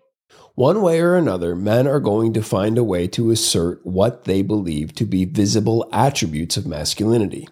One 0.55 0.81
way 0.81 0.99
or 0.99 1.15
another, 1.15 1.55
men 1.55 1.87
are 1.87 2.01
going 2.01 2.33
to 2.33 2.43
find 2.43 2.77
a 2.77 2.83
way 2.83 3.07
to 3.07 3.31
assert 3.31 3.85
what 3.85 4.25
they 4.25 4.41
believe 4.41 4.93
to 4.95 5.05
be 5.05 5.23
visible 5.23 5.87
attributes 5.93 6.57
of 6.57 6.67
masculinity. 6.67 7.47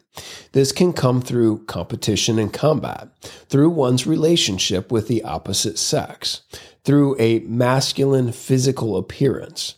This 0.52 0.74
can 0.74 0.92
come 0.92 1.22
through 1.22 1.66
competition 1.68 2.38
and 2.38 2.52
combat, 2.52 3.08
through 3.48 3.70
one's 3.70 4.06
relationship 4.06 4.92
with 4.92 5.08
the 5.08 5.24
opposite 5.24 5.80
sex, 5.80 6.42
through 6.84 7.16
a 7.18 7.40
masculine 7.40 8.34
physical 8.34 8.98
appearance, 8.98 9.76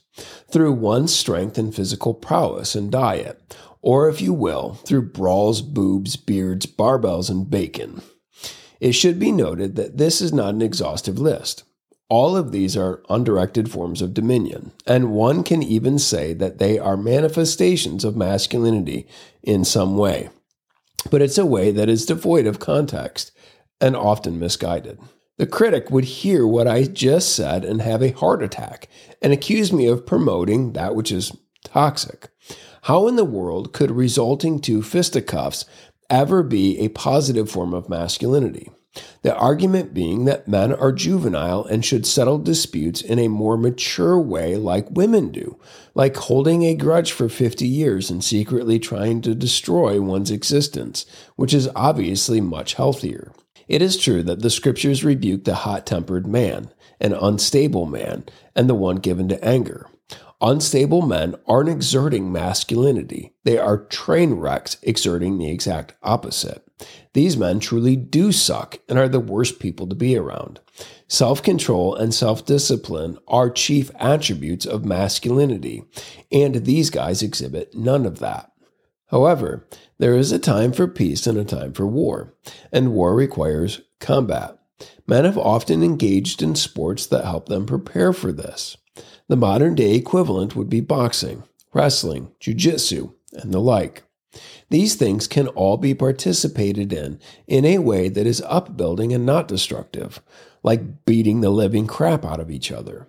through 0.51 0.73
one's 0.73 1.13
strength 1.13 1.57
and 1.57 1.75
physical 1.75 2.15
prowess 2.15 2.73
and 2.73 2.91
diet, 2.91 3.55
or 3.81 4.09
if 4.09 4.21
you 4.21 4.33
will, 4.33 4.73
through 4.73 5.03
brawls, 5.03 5.61
boobs, 5.61 6.15
beards, 6.15 6.65
barbells, 6.65 7.29
and 7.29 7.49
bacon. 7.49 8.01
It 8.79 8.93
should 8.93 9.19
be 9.19 9.31
noted 9.31 9.75
that 9.75 9.97
this 9.97 10.21
is 10.21 10.33
not 10.33 10.53
an 10.55 10.61
exhaustive 10.61 11.19
list. 11.19 11.63
All 12.09 12.35
of 12.35 12.51
these 12.51 12.75
are 12.75 13.03
undirected 13.07 13.69
forms 13.69 14.01
of 14.01 14.15
dominion, 14.15 14.71
and 14.87 15.11
one 15.11 15.43
can 15.43 15.61
even 15.61 15.99
say 15.99 16.33
that 16.33 16.57
they 16.57 16.79
are 16.79 16.97
manifestations 16.97 18.03
of 18.03 18.15
masculinity 18.15 19.07
in 19.43 19.63
some 19.63 19.95
way. 19.95 20.29
But 21.11 21.21
it's 21.21 21.37
a 21.37 21.45
way 21.45 21.71
that 21.71 21.87
is 21.87 22.07
devoid 22.07 22.47
of 22.47 22.59
context 22.59 23.31
and 23.79 23.95
often 23.95 24.39
misguided. 24.39 24.99
The 25.37 25.45
critic 25.45 25.91
would 25.91 26.03
hear 26.03 26.45
what 26.47 26.67
I 26.67 26.83
just 26.83 27.35
said 27.35 27.63
and 27.63 27.81
have 27.81 28.01
a 28.01 28.11
heart 28.11 28.43
attack 28.43 28.89
and 29.21 29.31
accuse 29.31 29.71
me 29.71 29.85
of 29.85 30.05
promoting 30.05 30.73
that 30.73 30.95
which 30.95 31.11
is 31.11 31.31
toxic. 31.63 32.29
How 32.83 33.07
in 33.07 33.17
the 33.17 33.23
world 33.23 33.71
could 33.71 33.91
resulting 33.91 34.59
to 34.61 34.81
fisticuffs 34.81 35.65
ever 36.09 36.41
be 36.43 36.79
a 36.79 36.89
positive 36.89 37.49
form 37.51 37.73
of 37.73 37.87
masculinity? 37.87 38.69
The 39.21 39.35
argument 39.35 39.93
being 39.93 40.25
that 40.25 40.47
men 40.47 40.73
are 40.73 40.91
juvenile 40.91 41.65
and 41.65 41.83
should 41.83 42.05
settle 42.05 42.37
disputes 42.37 43.01
in 43.01 43.19
a 43.19 43.27
more 43.27 43.57
mature 43.57 44.19
way 44.19 44.55
like 44.55 44.89
women 44.91 45.31
do, 45.31 45.59
like 45.93 46.15
holding 46.15 46.63
a 46.63 46.75
grudge 46.75 47.11
for 47.11 47.29
50 47.29 47.67
years 47.67 48.09
and 48.09 48.23
secretly 48.23 48.79
trying 48.79 49.21
to 49.21 49.35
destroy 49.35 50.01
one's 50.01 50.31
existence, 50.31 51.05
which 51.35 51.53
is 51.53 51.69
obviously 51.75 52.39
much 52.41 52.75
healthier. 52.75 53.31
It 53.67 53.81
is 53.81 53.97
true 53.97 54.23
that 54.23 54.41
the 54.41 54.49
scriptures 54.49 55.03
rebuke 55.03 55.43
the 55.43 55.55
hot 55.55 55.85
tempered 55.85 56.25
man, 56.25 56.71
an 56.99 57.13
unstable 57.13 57.85
man, 57.85 58.25
and 58.55 58.69
the 58.69 58.75
one 58.75 58.97
given 58.97 59.27
to 59.29 59.43
anger. 59.45 59.87
Unstable 60.41 61.01
men 61.01 61.35
aren't 61.45 61.67
exerting 61.67 62.31
masculinity. 62.31 63.33
They 63.43 63.57
are 63.57 63.85
train 63.85 64.35
wrecks 64.35 64.77
exerting 64.81 65.37
the 65.37 65.51
exact 65.51 65.95
opposite. 66.01 66.65
These 67.13 67.37
men 67.37 67.59
truly 67.59 67.95
do 67.95 68.31
suck 68.31 68.79
and 68.87 68.97
are 68.97 69.09
the 69.09 69.19
worst 69.19 69.59
people 69.59 69.87
to 69.87 69.95
be 69.95 70.15
around. 70.15 70.59
Self 71.07 71.41
control 71.41 71.95
and 71.95 72.13
self 72.13 72.45
discipline 72.45 73.17
are 73.27 73.49
chief 73.49 73.91
attributes 73.95 74.65
of 74.65 74.85
masculinity, 74.85 75.83
and 76.31 76.55
these 76.65 76.89
guys 76.89 77.21
exhibit 77.23 77.75
none 77.75 78.05
of 78.05 78.19
that. 78.19 78.51
However, 79.07 79.67
there 79.97 80.15
is 80.15 80.31
a 80.31 80.39
time 80.39 80.71
for 80.71 80.87
peace 80.87 81.25
and 81.25 81.37
a 81.37 81.43
time 81.43 81.73
for 81.73 81.87
war, 81.87 82.35
and 82.71 82.93
war 82.93 83.15
requires 83.15 83.81
combat. 83.99 84.57
Men 85.07 85.25
have 85.25 85.37
often 85.37 85.83
engaged 85.83 86.41
in 86.43 86.55
sports 86.55 87.07
that 87.07 87.25
help 87.25 87.49
them 87.49 87.65
prepare 87.65 88.13
for 88.13 88.31
this. 88.31 88.77
The 89.27 89.35
modern 89.35 89.75
day 89.75 89.95
equivalent 89.95 90.55
would 90.55 90.69
be 90.69 90.81
boxing, 90.81 91.43
wrestling, 91.73 92.31
jujitsu, 92.39 93.13
and 93.33 93.51
the 93.51 93.59
like. 93.59 94.03
These 94.69 94.95
things 94.95 95.27
can 95.27 95.47
all 95.47 95.77
be 95.77 95.93
participated 95.93 96.93
in 96.93 97.19
in 97.47 97.65
a 97.65 97.79
way 97.79 98.09
that 98.09 98.27
is 98.27 98.43
upbuilding 98.45 99.13
and 99.13 99.25
not 99.25 99.47
destructive, 99.47 100.21
like 100.63 101.05
beating 101.05 101.41
the 101.41 101.49
living 101.49 101.87
crap 101.87 102.23
out 102.23 102.39
of 102.39 102.51
each 102.51 102.71
other. 102.71 103.07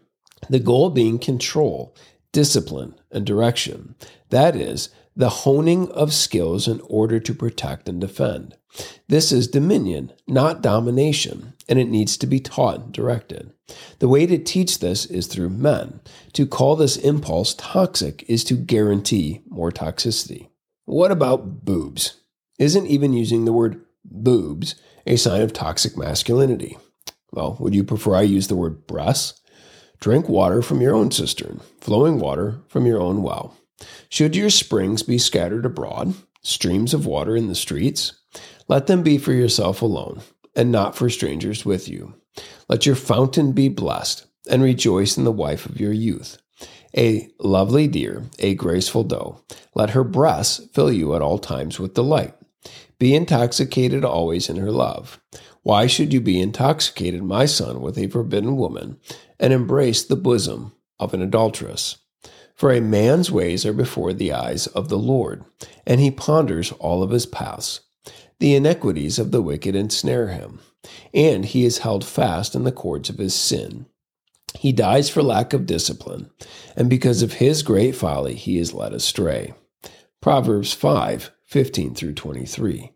The 0.49 0.61
goal 0.61 0.91
being 0.91 1.19
control, 1.19 1.95
discipline, 2.33 2.95
and 3.11 3.27
direction. 3.27 3.95
That 4.31 4.57
is, 4.57 4.89
the 5.15 5.29
honing 5.29 5.91
of 5.91 6.15
skills 6.15 6.67
in 6.67 6.81
order 6.83 7.21
to 7.21 7.35
protect 7.35 7.89
and 7.89 8.01
defend. 8.01 8.57
This 9.09 9.33
is 9.33 9.49
dominion, 9.49 10.13
not 10.29 10.63
domination, 10.63 11.55
and 11.69 11.79
it 11.79 11.89
needs 11.89 12.17
to 12.19 12.27
be 12.27 12.39
taught 12.39 12.81
and 12.81 12.93
directed. 12.93 13.53
The 13.99 14.09
way 14.09 14.27
to 14.27 14.39
teach 14.39 14.79
this 14.79 15.07
is 15.07 15.27
through 15.27 15.51
men. 15.51 16.01
To 16.35 16.47
call 16.47 16.77
this 16.77 16.97
impulse 16.97 17.55
toxic 17.55 18.25
is 18.29 18.45
to 18.45 18.55
guarantee 18.55 19.43
more 19.49 19.73
toxicity. 19.73 20.50
What 20.91 21.13
about 21.13 21.65
boobs? 21.65 22.17
Isn't 22.59 22.89
even 22.89 23.13
using 23.13 23.45
the 23.45 23.53
word 23.53 23.81
boobs 24.05 24.75
a 25.07 25.15
sign 25.15 25.41
of 25.41 25.53
toxic 25.53 25.97
masculinity? 25.97 26.79
Well, 27.31 27.57
would 27.61 27.77
you 27.77 27.85
prefer 27.85 28.17
I 28.17 28.23
use 28.23 28.49
the 28.49 28.57
word 28.57 28.89
breasts? 28.89 29.41
Drink 30.01 30.29
water 30.29 30.63
from 30.63 30.81
your 30.81 30.97
own 30.97 31.13
cistern, 31.13 31.61
flowing 31.81 32.19
water 32.19 32.59
from 32.67 32.87
your 32.87 33.01
own 33.01 33.23
well. 33.23 33.57
Should 34.09 34.35
your 34.35 34.51
springs 34.51 35.05
be 35.05 35.17
scattered 35.17 35.65
abroad, 35.65 36.15
streams 36.43 36.93
of 36.93 37.07
water 37.07 37.37
in 37.37 37.47
the 37.47 37.55
streets, 37.55 38.15
let 38.67 38.89
them 38.89 39.05
be 39.05 39.17
for 39.17 39.33
yourself 39.33 39.83
alone, 39.83 40.23
and 40.57 40.73
not 40.73 40.97
for 40.97 41.09
strangers 41.09 41.65
with 41.65 41.89
you. 41.89 42.17
Let 42.69 42.85
your 42.85 42.97
fountain 42.97 43.53
be 43.53 43.69
blessed, 43.69 44.27
and 44.51 44.61
rejoice 44.61 45.17
in 45.17 45.23
the 45.23 45.31
wife 45.31 45.67
of 45.67 45.79
your 45.79 45.93
youth. 45.93 46.37
A 46.97 47.29
lovely 47.39 47.87
deer, 47.87 48.25
a 48.39 48.55
graceful 48.55 49.05
doe, 49.05 49.41
let 49.75 49.91
her 49.91 50.05
breasts 50.05 50.61
fill 50.73 50.93
you 50.93 51.15
at 51.15 51.23
all 51.23 51.39
times 51.39 51.79
with 51.79 51.95
delight. 51.95 52.35
Be 52.99 53.15
intoxicated 53.15 54.05
always 54.05 54.49
in 54.49 54.57
her 54.57 54.71
love. 54.71 55.21
Why 55.63 55.87
should 55.87 56.13
you 56.13 56.21
be 56.21 56.41
intoxicated, 56.41 57.23
my 57.23 57.47
son, 57.47 57.81
with 57.81 57.97
a 57.97 58.09
forbidden 58.09 58.57
woman, 58.57 58.99
and 59.39 59.53
embrace 59.53 60.03
the 60.03 60.17
bosom 60.17 60.73
of 60.99 61.15
an 61.15 61.23
adulteress? 61.23 61.99
For 62.55 62.73
a 62.73 62.81
man's 62.81 63.31
ways 63.31 63.65
are 63.65 63.73
before 63.73 64.13
the 64.13 64.33
eyes 64.33 64.67
of 64.67 64.89
the 64.89 64.99
Lord, 64.99 65.45
and 65.87 66.01
he 66.01 66.11
ponders 66.11 66.73
all 66.73 67.03
of 67.03 67.11
his 67.11 67.25
paths. 67.25 67.81
The 68.39 68.55
iniquities 68.55 69.19
of 69.19 69.31
the 69.31 69.43
wicked 69.43 69.75
ensnare 69.75 70.29
him, 70.29 70.61
and 71.15 71.45
he 71.45 71.65
is 71.65 71.79
held 71.79 72.05
fast 72.05 72.55
in 72.55 72.65
the 72.65 72.73
cords 72.73 73.09
of 73.09 73.19
his 73.19 73.35
sin. 73.35 73.87
He 74.59 74.73
dies 74.73 75.09
for 75.09 75.23
lack 75.23 75.53
of 75.53 75.67
discipline, 75.67 76.31
and 76.77 76.91
because 76.91 77.23
of 77.23 77.35
his 77.35 77.63
great 77.63 77.95
folly 77.95 78.35
he 78.35 78.59
is 78.59 78.75
led 78.75 78.93
astray. 78.93 79.55
Proverbs 80.21 80.73
5 80.73 81.31
15 81.47 81.95
through 81.95 82.15
23. 82.15 82.93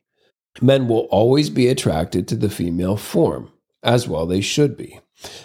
Men 0.61 0.87
will 0.87 1.09
always 1.11 1.51
be 1.51 1.67
attracted 1.67 2.29
to 2.29 2.37
the 2.37 2.49
female 2.49 2.97
form, 2.97 3.51
as 3.83 4.07
well 4.07 4.27
they 4.27 4.41
should 4.41 4.77
be, 4.77 5.01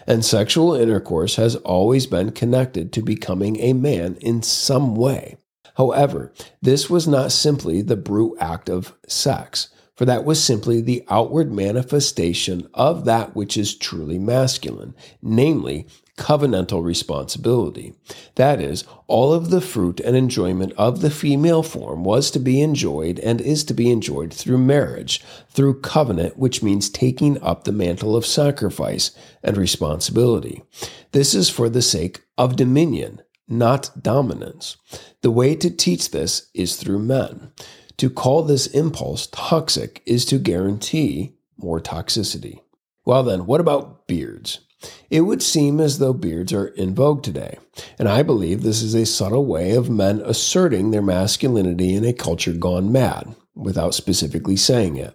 and 0.05 0.23
sexual 0.23 0.75
intercourse 0.75 1.35
has 1.37 1.55
always 1.57 2.05
been 2.05 2.31
connected 2.31 2.93
to 2.93 3.01
becoming 3.01 3.59
a 3.59 3.73
man 3.73 4.17
in 4.21 4.43
some 4.43 4.95
way. 4.95 5.37
However, 5.75 6.31
this 6.61 6.89
was 6.89 7.07
not 7.07 7.31
simply 7.31 7.81
the 7.81 7.95
brute 7.95 8.37
act 8.39 8.69
of 8.69 8.93
sex 9.07 9.69
for 9.99 10.05
that 10.05 10.23
was 10.23 10.41
simply 10.41 10.79
the 10.79 11.03
outward 11.09 11.51
manifestation 11.51 12.69
of 12.73 13.03
that 13.03 13.35
which 13.35 13.57
is 13.57 13.75
truly 13.75 14.17
masculine, 14.17 14.95
namely 15.21 15.85
covenantal 16.17 16.81
responsibility. 16.81 17.93
That 18.35 18.61
is, 18.61 18.85
all 19.07 19.33
of 19.33 19.49
the 19.49 19.59
fruit 19.59 19.99
and 19.99 20.15
enjoyment 20.15 20.71
of 20.77 21.01
the 21.01 21.09
female 21.09 21.63
form 21.63 22.05
was 22.05 22.31
to 22.31 22.39
be 22.39 22.61
enjoyed 22.61 23.19
and 23.19 23.41
is 23.41 23.65
to 23.65 23.73
be 23.73 23.91
enjoyed 23.91 24.33
through 24.33 24.59
marriage, 24.59 25.21
through 25.49 25.81
covenant, 25.81 26.37
which 26.37 26.63
means 26.63 26.89
taking 26.89 27.37
up 27.43 27.65
the 27.65 27.73
mantle 27.73 28.15
of 28.15 28.25
sacrifice 28.25 29.11
and 29.43 29.57
responsibility. 29.57 30.63
This 31.11 31.35
is 31.35 31.49
for 31.49 31.67
the 31.67 31.81
sake 31.81 32.21
of 32.37 32.55
dominion, 32.55 33.21
not 33.49 33.91
dominance. 34.01 34.77
The 35.23 35.31
way 35.31 35.55
to 35.57 35.69
teach 35.69 36.11
this 36.11 36.49
is 36.53 36.77
through 36.77 36.99
men. 36.99 37.51
To 37.99 38.09
call 38.09 38.43
this 38.43 38.67
impulse 38.67 39.27
toxic 39.27 40.01
is 40.05 40.23
to 40.25 40.39
guarantee 40.39 41.33
more 41.57 41.81
toxicity. 41.81 42.61
Well, 43.03 43.23
then, 43.23 43.45
what 43.45 43.59
about 43.59 44.07
beards? 44.07 44.61
It 45.09 45.21
would 45.21 45.43
seem 45.43 45.81
as 45.81 45.99
though 45.99 46.13
beards 46.13 46.53
are 46.53 46.67
in 46.67 46.95
vogue 46.95 47.23
today, 47.23 47.57
and 47.97 48.07
I 48.07 48.23
believe 48.23 48.63
this 48.63 48.81
is 48.81 48.95
a 48.95 49.05
subtle 49.05 49.45
way 49.45 49.75
of 49.75 49.89
men 49.89 50.21
asserting 50.23 50.91
their 50.91 51.01
masculinity 51.01 51.93
in 51.93 52.05
a 52.05 52.13
culture 52.13 52.53
gone 52.53 52.89
mad, 52.89 53.35
without 53.53 53.93
specifically 53.93 54.55
saying 54.55 54.95
it. 54.95 55.13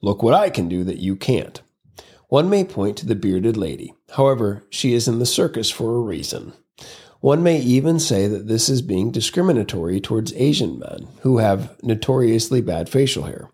Look 0.00 0.20
what 0.20 0.34
I 0.34 0.50
can 0.50 0.68
do 0.68 0.82
that 0.82 0.98
you 0.98 1.14
can't. 1.14 1.62
One 2.26 2.50
may 2.50 2.64
point 2.64 2.96
to 2.98 3.06
the 3.06 3.14
bearded 3.14 3.56
lady. 3.56 3.94
However, 4.16 4.64
she 4.68 4.94
is 4.94 5.06
in 5.06 5.20
the 5.20 5.26
circus 5.26 5.70
for 5.70 5.94
a 5.94 6.00
reason. 6.00 6.54
One 7.20 7.42
may 7.42 7.58
even 7.60 7.98
say 7.98 8.26
that 8.26 8.46
this 8.46 8.68
is 8.68 8.82
being 8.82 9.10
discriminatory 9.10 10.00
towards 10.00 10.34
Asian 10.34 10.78
men 10.78 11.08
who 11.20 11.38
have 11.38 11.76
notoriously 11.82 12.60
bad 12.60 12.88
facial 12.88 13.24
hair. 13.24 13.50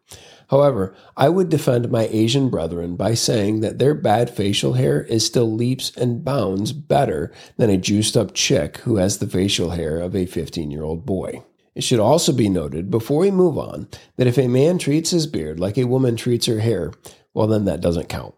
However, 0.52 0.94
I 1.16 1.30
would 1.30 1.48
defend 1.48 1.90
my 1.90 2.08
Asian 2.10 2.50
brethren 2.50 2.96
by 2.96 3.14
saying 3.14 3.60
that 3.60 3.78
their 3.78 3.94
bad 3.94 4.28
facial 4.28 4.74
hair 4.74 5.02
is 5.04 5.24
still 5.24 5.50
leaps 5.50 5.96
and 5.96 6.22
bounds 6.22 6.72
better 6.72 7.32
than 7.56 7.70
a 7.70 7.78
juiced 7.78 8.18
up 8.18 8.34
chick 8.34 8.76
who 8.78 8.96
has 8.96 9.16
the 9.16 9.26
facial 9.26 9.70
hair 9.70 9.98
of 9.98 10.14
a 10.14 10.26
15 10.26 10.70
year 10.70 10.82
old 10.82 11.06
boy. 11.06 11.42
It 11.74 11.84
should 11.84 12.00
also 12.00 12.32
be 12.34 12.50
noted 12.50 12.90
before 12.90 13.20
we 13.20 13.30
move 13.30 13.56
on 13.56 13.88
that 14.16 14.26
if 14.26 14.36
a 14.36 14.46
man 14.46 14.76
treats 14.76 15.10
his 15.10 15.26
beard 15.26 15.58
like 15.58 15.78
a 15.78 15.84
woman 15.84 16.16
treats 16.16 16.44
her 16.44 16.60
hair, 16.60 16.92
well, 17.32 17.46
then 17.46 17.64
that 17.64 17.80
doesn't 17.80 18.10
count. 18.10 18.34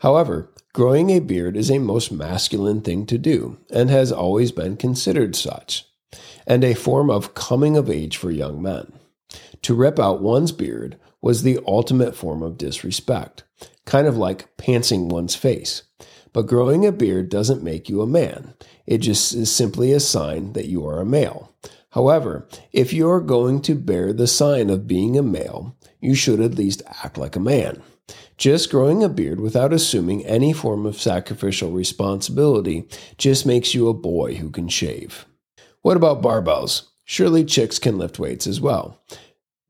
However, 0.00 0.52
growing 0.72 1.10
a 1.10 1.18
beard 1.18 1.56
is 1.56 1.70
a 1.70 1.78
most 1.78 2.12
masculine 2.12 2.80
thing 2.80 3.06
to 3.06 3.18
do 3.18 3.58
and 3.70 3.90
has 3.90 4.12
always 4.12 4.52
been 4.52 4.76
considered 4.76 5.34
such, 5.34 5.86
and 6.46 6.64
a 6.64 6.74
form 6.74 7.10
of 7.10 7.34
coming 7.34 7.76
of 7.76 7.90
age 7.90 8.16
for 8.16 8.30
young 8.30 8.62
men. 8.62 8.92
To 9.62 9.74
rip 9.74 9.98
out 9.98 10.22
one's 10.22 10.52
beard 10.52 10.98
was 11.20 11.42
the 11.42 11.58
ultimate 11.66 12.14
form 12.14 12.42
of 12.42 12.58
disrespect, 12.58 13.44
kind 13.84 14.06
of 14.06 14.16
like 14.16 14.56
pantsing 14.56 15.08
one's 15.08 15.34
face. 15.34 15.82
But 16.32 16.46
growing 16.46 16.86
a 16.86 16.92
beard 16.92 17.28
doesn't 17.28 17.62
make 17.62 17.88
you 17.88 18.00
a 18.02 18.06
man. 18.06 18.54
It 18.86 18.98
just 18.98 19.34
is 19.34 19.50
simply 19.50 19.92
a 19.92 20.00
sign 20.00 20.52
that 20.52 20.66
you 20.66 20.86
are 20.86 21.00
a 21.00 21.06
male. 21.06 21.54
However, 21.90 22.46
if 22.72 22.92
you 22.92 23.10
are 23.10 23.20
going 23.20 23.62
to 23.62 23.74
bear 23.74 24.12
the 24.12 24.26
sign 24.26 24.70
of 24.70 24.86
being 24.86 25.18
a 25.18 25.22
male, 25.22 25.76
you 26.00 26.14
should 26.14 26.40
at 26.40 26.54
least 26.54 26.82
act 27.02 27.18
like 27.18 27.34
a 27.34 27.40
man. 27.40 27.82
Just 28.38 28.70
growing 28.70 29.02
a 29.02 29.08
beard 29.08 29.40
without 29.40 29.72
assuming 29.72 30.24
any 30.24 30.52
form 30.52 30.86
of 30.86 31.00
sacrificial 31.00 31.72
responsibility 31.72 32.88
just 33.16 33.44
makes 33.44 33.74
you 33.74 33.88
a 33.88 33.94
boy 33.94 34.36
who 34.36 34.48
can 34.48 34.68
shave. 34.68 35.26
What 35.82 35.96
about 35.96 36.22
barbells? 36.22 36.84
Surely 37.04 37.44
chicks 37.44 37.80
can 37.80 37.98
lift 37.98 38.20
weights 38.20 38.46
as 38.46 38.60
well. 38.60 39.02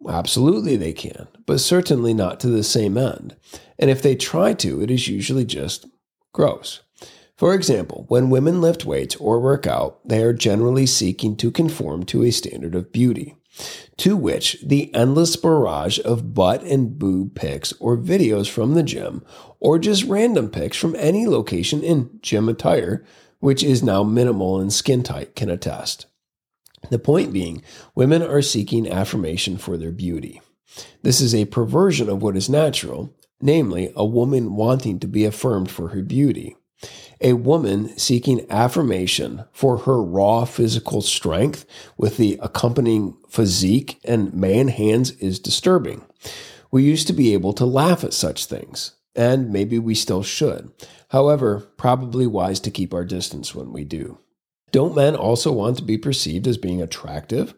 Absolutely, 0.07 0.77
they 0.77 0.93
can, 0.93 1.29
but 1.47 1.61
certainly 1.61 2.13
not 2.13 2.41
to 2.41 2.49
the 2.49 2.63
same 2.63 2.99
end. 2.99 3.37
And 3.79 3.89
if 3.89 4.03
they 4.03 4.15
try 4.15 4.53
to, 4.55 4.83
it 4.83 4.91
is 4.91 5.09
usually 5.09 5.47
just 5.47 5.87
gross. 6.35 6.81
For 7.39 7.55
example, 7.55 8.05
when 8.09 8.29
women 8.29 8.61
lift 8.61 8.85
weights 8.85 9.17
or 9.17 9.41
work 9.41 9.67
out, 9.67 10.07
they 10.07 10.23
are 10.23 10.35
generally 10.35 10.85
seeking 10.85 11.37
to 11.37 11.51
conform 11.51 12.05
to 12.07 12.23
a 12.23 12.31
standard 12.31 12.75
of 12.75 12.93
beauty, 12.93 13.38
to 13.99 14.17
which 14.17 14.59
the 14.63 14.95
endless 14.95 15.37
barrage 15.37 15.99
of 16.05 16.35
butt 16.35 16.63
and 16.63 16.99
boob 16.99 17.35
pics 17.35 17.73
or 17.81 17.97
videos 17.97 18.49
from 18.49 18.75
the 18.75 18.83
gym, 18.83 19.25
or 19.61 19.79
just 19.79 20.05
random 20.05 20.49
pics 20.49 20.77
from 20.77 20.95
any 20.97 21.27
location 21.27 21.83
in 21.83 22.19
gym 22.23 22.49
attire, 22.49 23.05
which 23.41 23.63
is 23.63 23.83
now 23.83 24.03
minimal 24.03 24.61
and 24.61 24.73
skin 24.73 25.03
tight, 25.03 25.35
can 25.35 25.51
attest. 25.51 26.07
The 26.91 26.99
point 26.99 27.33
being, 27.33 27.63
women 27.95 28.23
are 28.23 28.43
seeking 28.43 28.91
affirmation 28.91 29.59
for 29.59 29.77
their 29.77 29.91
beauty. 29.91 30.41
This 31.03 31.21
is 31.21 31.35
a 31.35 31.47
perversion 31.47 32.09
of 32.09 32.23
what 32.23 32.37
is 32.37 32.49
natural, 32.49 33.13
namely, 33.41 33.93
a 33.97 34.05
woman 34.05 34.55
wanting 34.55 35.01
to 35.01 35.09
be 35.09 35.25
affirmed 35.25 35.71
for 35.71 35.89
her 35.89 36.03
beauty. 36.03 36.57
A 37.21 37.33
woman 37.33 37.99
seeking 37.99 38.47
affirmation 38.49 39.45
for 39.53 39.79
her 39.79 40.01
raw 40.01 40.45
physical 40.45 41.03
strength 41.03 41.67
with 41.97 42.17
the 42.17 42.39
accompanying 42.41 43.17
physique 43.29 43.99
and 44.05 44.33
man 44.33 44.69
hands 44.69 45.11
is 45.13 45.41
disturbing. 45.41 46.05
We 46.71 46.85
used 46.85 47.07
to 47.09 47.13
be 47.13 47.33
able 47.33 47.53
to 47.55 47.65
laugh 47.65 48.05
at 48.05 48.13
such 48.13 48.47
things, 48.47 48.93
and 49.17 49.51
maybe 49.51 49.79
we 49.79 49.95
still 49.95 50.23
should. 50.23 50.71
However, 51.09 51.61
probably 51.77 52.27
wise 52.27 52.61
to 52.61 52.71
keep 52.71 52.95
our 52.95 53.05
distance 53.05 53.55
when 53.55 53.73
we 53.73 53.85
do. 53.85 54.19
Don't 54.71 54.95
men 54.95 55.17
also 55.17 55.51
want 55.51 55.79
to 55.79 55.83
be 55.83 55.97
perceived 55.97 56.47
as 56.47 56.59
being 56.59 56.83
attractive? 56.83 57.55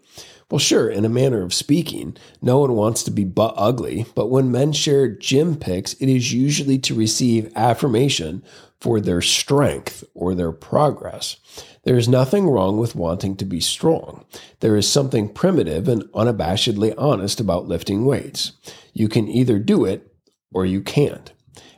Well, 0.50 0.58
sure, 0.58 0.88
in 0.88 1.04
a 1.04 1.08
manner 1.08 1.42
of 1.42 1.54
speaking, 1.54 2.16
no 2.40 2.58
one 2.58 2.74
wants 2.74 3.02
to 3.04 3.10
be 3.10 3.24
butt 3.24 3.54
ugly, 3.56 4.06
but 4.14 4.30
when 4.30 4.50
men 4.50 4.72
share 4.72 5.08
gym 5.08 5.56
pics, 5.56 5.94
it 5.94 6.08
is 6.08 6.32
usually 6.32 6.78
to 6.80 6.94
receive 6.94 7.52
affirmation 7.56 8.42
for 8.80 9.00
their 9.00 9.20
strength 9.20 10.04
or 10.14 10.34
their 10.34 10.52
progress. 10.52 11.36
There 11.84 11.96
is 11.96 12.08
nothing 12.08 12.48
wrong 12.48 12.78
with 12.78 12.94
wanting 12.94 13.36
to 13.36 13.44
be 13.44 13.60
strong. 13.60 14.24
There 14.60 14.76
is 14.76 14.88
something 14.88 15.28
primitive 15.28 15.88
and 15.88 16.04
unabashedly 16.12 16.94
honest 16.96 17.40
about 17.40 17.68
lifting 17.68 18.04
weights. 18.04 18.52
You 18.92 19.08
can 19.08 19.28
either 19.28 19.58
do 19.58 19.84
it 19.84 20.12
or 20.52 20.64
you 20.64 20.80
can't. 20.80 21.32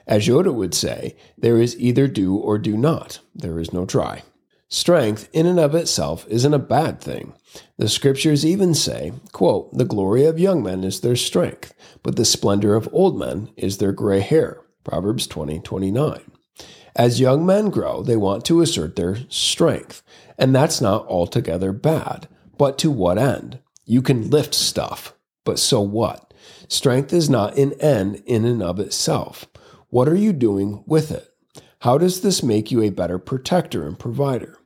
As 0.06 0.26
Yoda 0.26 0.52
would 0.52 0.74
say, 0.74 1.16
there 1.38 1.60
is 1.60 1.78
either 1.78 2.08
do 2.08 2.36
or 2.36 2.58
do 2.58 2.76
not. 2.76 3.20
There 3.34 3.58
is 3.58 3.72
no 3.72 3.86
try. 3.86 4.22
Strength 4.68 5.28
in 5.32 5.46
and 5.46 5.60
of 5.60 5.74
itself 5.74 6.26
isn't 6.28 6.54
a 6.54 6.58
bad 6.58 7.00
thing. 7.00 7.34
The 7.76 7.88
scriptures 7.88 8.44
even 8.46 8.74
say, 8.74 9.12
quote, 9.32 9.76
the 9.76 9.84
glory 9.84 10.24
of 10.24 10.38
young 10.38 10.62
men 10.62 10.82
is 10.82 11.00
their 11.00 11.16
strength, 11.16 11.74
but 12.02 12.16
the 12.16 12.24
splendor 12.24 12.74
of 12.74 12.88
old 12.90 13.18
men 13.18 13.50
is 13.56 13.78
their 13.78 13.92
gray 13.92 14.20
hair. 14.20 14.62
Proverbs 14.82 15.26
20, 15.26 15.60
29. 15.60 16.31
As 16.94 17.20
young 17.20 17.46
men 17.46 17.70
grow, 17.70 18.02
they 18.02 18.16
want 18.16 18.44
to 18.46 18.60
assert 18.60 18.96
their 18.96 19.16
strength, 19.30 20.02
and 20.38 20.54
that's 20.54 20.80
not 20.80 21.06
altogether 21.06 21.72
bad. 21.72 22.28
But 22.58 22.78
to 22.78 22.90
what 22.90 23.18
end? 23.18 23.60
You 23.84 24.02
can 24.02 24.30
lift 24.30 24.54
stuff, 24.54 25.14
but 25.44 25.58
so 25.58 25.80
what? 25.80 26.32
Strength 26.68 27.12
is 27.12 27.30
not 27.30 27.56
an 27.56 27.72
end 27.74 28.22
in 28.26 28.44
and 28.44 28.62
of 28.62 28.78
itself. 28.78 29.46
What 29.88 30.08
are 30.08 30.14
you 30.14 30.32
doing 30.32 30.84
with 30.86 31.10
it? 31.10 31.28
How 31.80 31.98
does 31.98 32.20
this 32.20 32.42
make 32.42 32.70
you 32.70 32.82
a 32.82 32.90
better 32.90 33.18
protector 33.18 33.86
and 33.86 33.98
provider? 33.98 34.58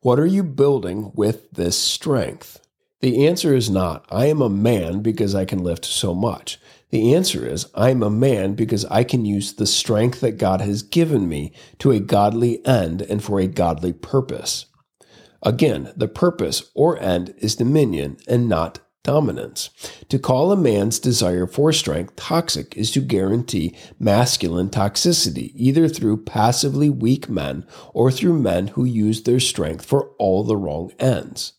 What 0.00 0.18
are 0.18 0.26
you 0.26 0.42
building 0.42 1.12
with 1.14 1.50
this 1.52 1.78
strength? 1.78 2.60
The 3.00 3.26
answer 3.26 3.54
is 3.54 3.70
not, 3.70 4.06
I 4.10 4.26
am 4.26 4.40
a 4.40 4.48
man 4.48 5.00
because 5.00 5.34
I 5.34 5.44
can 5.44 5.62
lift 5.62 5.84
so 5.84 6.14
much. 6.14 6.58
The 6.94 7.12
answer 7.12 7.44
is, 7.44 7.66
I 7.74 7.90
am 7.90 8.04
a 8.04 8.08
man 8.08 8.54
because 8.54 8.84
I 8.84 9.02
can 9.02 9.24
use 9.24 9.52
the 9.52 9.66
strength 9.66 10.20
that 10.20 10.38
God 10.38 10.60
has 10.60 10.84
given 10.84 11.28
me 11.28 11.52
to 11.80 11.90
a 11.90 11.98
godly 11.98 12.64
end 12.64 13.02
and 13.02 13.20
for 13.20 13.40
a 13.40 13.48
godly 13.48 13.92
purpose. 13.92 14.66
Again, 15.42 15.92
the 15.96 16.06
purpose 16.06 16.70
or 16.72 16.96
end 17.00 17.34
is 17.38 17.56
dominion 17.56 18.18
and 18.28 18.48
not 18.48 18.78
dominance. 19.02 19.70
To 20.08 20.20
call 20.20 20.52
a 20.52 20.56
man's 20.56 21.00
desire 21.00 21.48
for 21.48 21.72
strength 21.72 22.14
toxic 22.14 22.76
is 22.76 22.92
to 22.92 23.00
guarantee 23.00 23.76
masculine 23.98 24.70
toxicity, 24.70 25.50
either 25.56 25.88
through 25.88 26.22
passively 26.22 26.90
weak 26.90 27.28
men 27.28 27.66
or 27.92 28.12
through 28.12 28.38
men 28.38 28.68
who 28.68 28.84
use 28.84 29.24
their 29.24 29.40
strength 29.40 29.84
for 29.84 30.10
all 30.20 30.44
the 30.44 30.56
wrong 30.56 30.92
ends. 31.00 31.54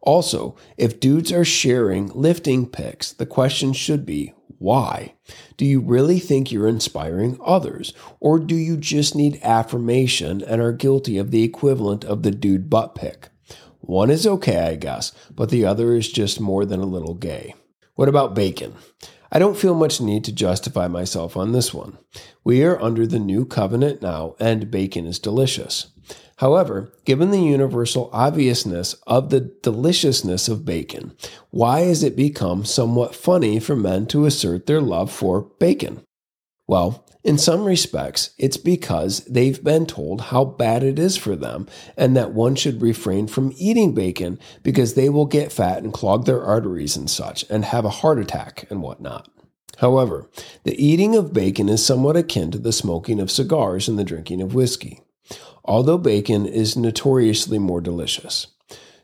Also, 0.00 0.56
if 0.78 0.98
dudes 0.98 1.30
are 1.30 1.44
sharing 1.44 2.06
lifting 2.14 2.66
pics, 2.66 3.12
the 3.12 3.26
question 3.26 3.74
should 3.74 4.06
be 4.06 4.32
why? 4.58 5.14
Do 5.56 5.64
you 5.64 5.80
really 5.80 6.18
think 6.18 6.50
you're 6.50 6.68
inspiring 6.68 7.38
others? 7.44 7.92
Or 8.20 8.38
do 8.38 8.56
you 8.56 8.76
just 8.76 9.14
need 9.14 9.40
affirmation 9.42 10.42
and 10.42 10.60
are 10.60 10.72
guilty 10.72 11.16
of 11.16 11.30
the 11.30 11.44
equivalent 11.44 12.04
of 12.04 12.22
the 12.22 12.30
dude 12.30 12.68
butt 12.68 12.94
pic? 12.94 13.28
One 13.80 14.10
is 14.10 14.26
okay, 14.26 14.58
I 14.68 14.74
guess, 14.74 15.12
but 15.34 15.50
the 15.50 15.64
other 15.64 15.94
is 15.94 16.10
just 16.10 16.40
more 16.40 16.64
than 16.64 16.80
a 16.80 16.86
little 16.86 17.14
gay. 17.14 17.54
What 17.98 18.08
about 18.08 18.36
bacon? 18.36 18.76
I 19.32 19.40
don't 19.40 19.56
feel 19.56 19.74
much 19.74 20.00
need 20.00 20.22
to 20.26 20.32
justify 20.32 20.86
myself 20.86 21.36
on 21.36 21.50
this 21.50 21.74
one. 21.74 21.98
We 22.44 22.62
are 22.62 22.80
under 22.80 23.08
the 23.08 23.18
new 23.18 23.44
covenant 23.44 24.02
now, 24.02 24.36
and 24.38 24.70
bacon 24.70 25.04
is 25.04 25.18
delicious. 25.18 25.88
However, 26.36 26.92
given 27.04 27.32
the 27.32 27.42
universal 27.42 28.08
obviousness 28.12 28.94
of 29.08 29.30
the 29.30 29.40
deliciousness 29.40 30.46
of 30.46 30.64
bacon, 30.64 31.16
why 31.50 31.80
has 31.80 32.04
it 32.04 32.14
become 32.14 32.64
somewhat 32.64 33.16
funny 33.16 33.58
for 33.58 33.74
men 33.74 34.06
to 34.06 34.26
assert 34.26 34.66
their 34.66 34.80
love 34.80 35.10
for 35.10 35.50
bacon? 35.58 36.04
Well, 36.68 37.04
in 37.24 37.36
some 37.36 37.64
respects, 37.64 38.30
it's 38.38 38.56
because 38.56 39.24
they've 39.24 39.62
been 39.62 39.86
told 39.86 40.20
how 40.20 40.44
bad 40.44 40.82
it 40.82 40.98
is 40.98 41.16
for 41.16 41.34
them 41.34 41.66
and 41.96 42.16
that 42.16 42.32
one 42.32 42.54
should 42.54 42.80
refrain 42.80 43.26
from 43.26 43.52
eating 43.56 43.92
bacon 43.92 44.38
because 44.62 44.94
they 44.94 45.08
will 45.08 45.26
get 45.26 45.52
fat 45.52 45.82
and 45.82 45.92
clog 45.92 46.26
their 46.26 46.42
arteries 46.42 46.96
and 46.96 47.10
such 47.10 47.44
and 47.50 47.64
have 47.64 47.84
a 47.84 47.90
heart 47.90 48.18
attack 48.18 48.66
and 48.70 48.82
whatnot. 48.82 49.28
However, 49.78 50.28
the 50.64 50.82
eating 50.82 51.14
of 51.16 51.32
bacon 51.32 51.68
is 51.68 51.84
somewhat 51.84 52.16
akin 52.16 52.50
to 52.52 52.58
the 52.58 52.72
smoking 52.72 53.20
of 53.20 53.30
cigars 53.30 53.88
and 53.88 53.98
the 53.98 54.04
drinking 54.04 54.40
of 54.40 54.54
whiskey, 54.54 55.00
although 55.64 55.98
bacon 55.98 56.46
is 56.46 56.76
notoriously 56.76 57.58
more 57.58 57.80
delicious. 57.80 58.48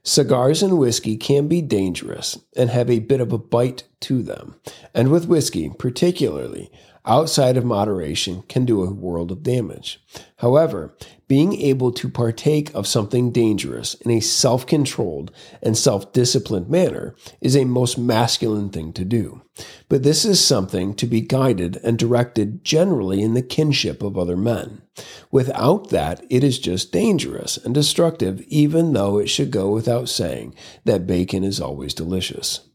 Cigars 0.02 0.62
and 0.62 0.78
whiskey 0.78 1.16
can 1.16 1.48
be 1.48 1.62
dangerous 1.62 2.38
and 2.56 2.70
have 2.70 2.90
a 2.90 2.98
bit 2.98 3.20
of 3.20 3.32
a 3.32 3.38
bite 3.38 3.84
to 4.00 4.22
them, 4.22 4.56
and 4.92 5.10
with 5.10 5.26
whiskey, 5.26 5.70
particularly, 5.78 6.70
outside 7.06 7.56
of 7.56 7.64
moderation 7.64 8.42
can 8.48 8.64
do 8.64 8.82
a 8.82 8.92
world 8.92 9.30
of 9.30 9.42
damage. 9.42 10.00
However, 10.38 10.96
being 11.26 11.54
able 11.60 11.90
to 11.92 12.08
partake 12.08 12.74
of 12.74 12.86
something 12.86 13.32
dangerous 13.32 13.94
in 13.94 14.10
a 14.10 14.20
self 14.20 14.66
controlled 14.66 15.30
and 15.62 15.76
self 15.76 16.12
disciplined 16.12 16.68
manner 16.68 17.14
is 17.40 17.56
a 17.56 17.64
most 17.64 17.96
masculine 17.98 18.70
thing 18.70 18.92
to 18.92 19.04
do. 19.04 19.42
But 19.88 20.02
this 20.02 20.24
is 20.24 20.44
something 20.44 20.94
to 20.94 21.06
be 21.06 21.20
guided 21.20 21.78
and 21.84 21.98
directed 21.98 22.64
generally 22.64 23.22
in 23.22 23.34
the 23.34 23.42
kinship 23.42 24.02
of 24.02 24.18
other 24.18 24.36
men. 24.36 24.82
Without 25.30 25.90
that, 25.90 26.24
it 26.28 26.44
is 26.44 26.58
just 26.58 26.92
dangerous 26.92 27.56
and 27.56 27.74
destructive, 27.74 28.40
even 28.42 28.92
though 28.92 29.18
it 29.18 29.28
should 29.28 29.50
go 29.50 29.70
without 29.70 30.08
saying 30.08 30.54
that 30.84 31.06
bacon 31.06 31.44
is 31.44 31.60
always 31.60 31.94
delicious. 31.94 32.68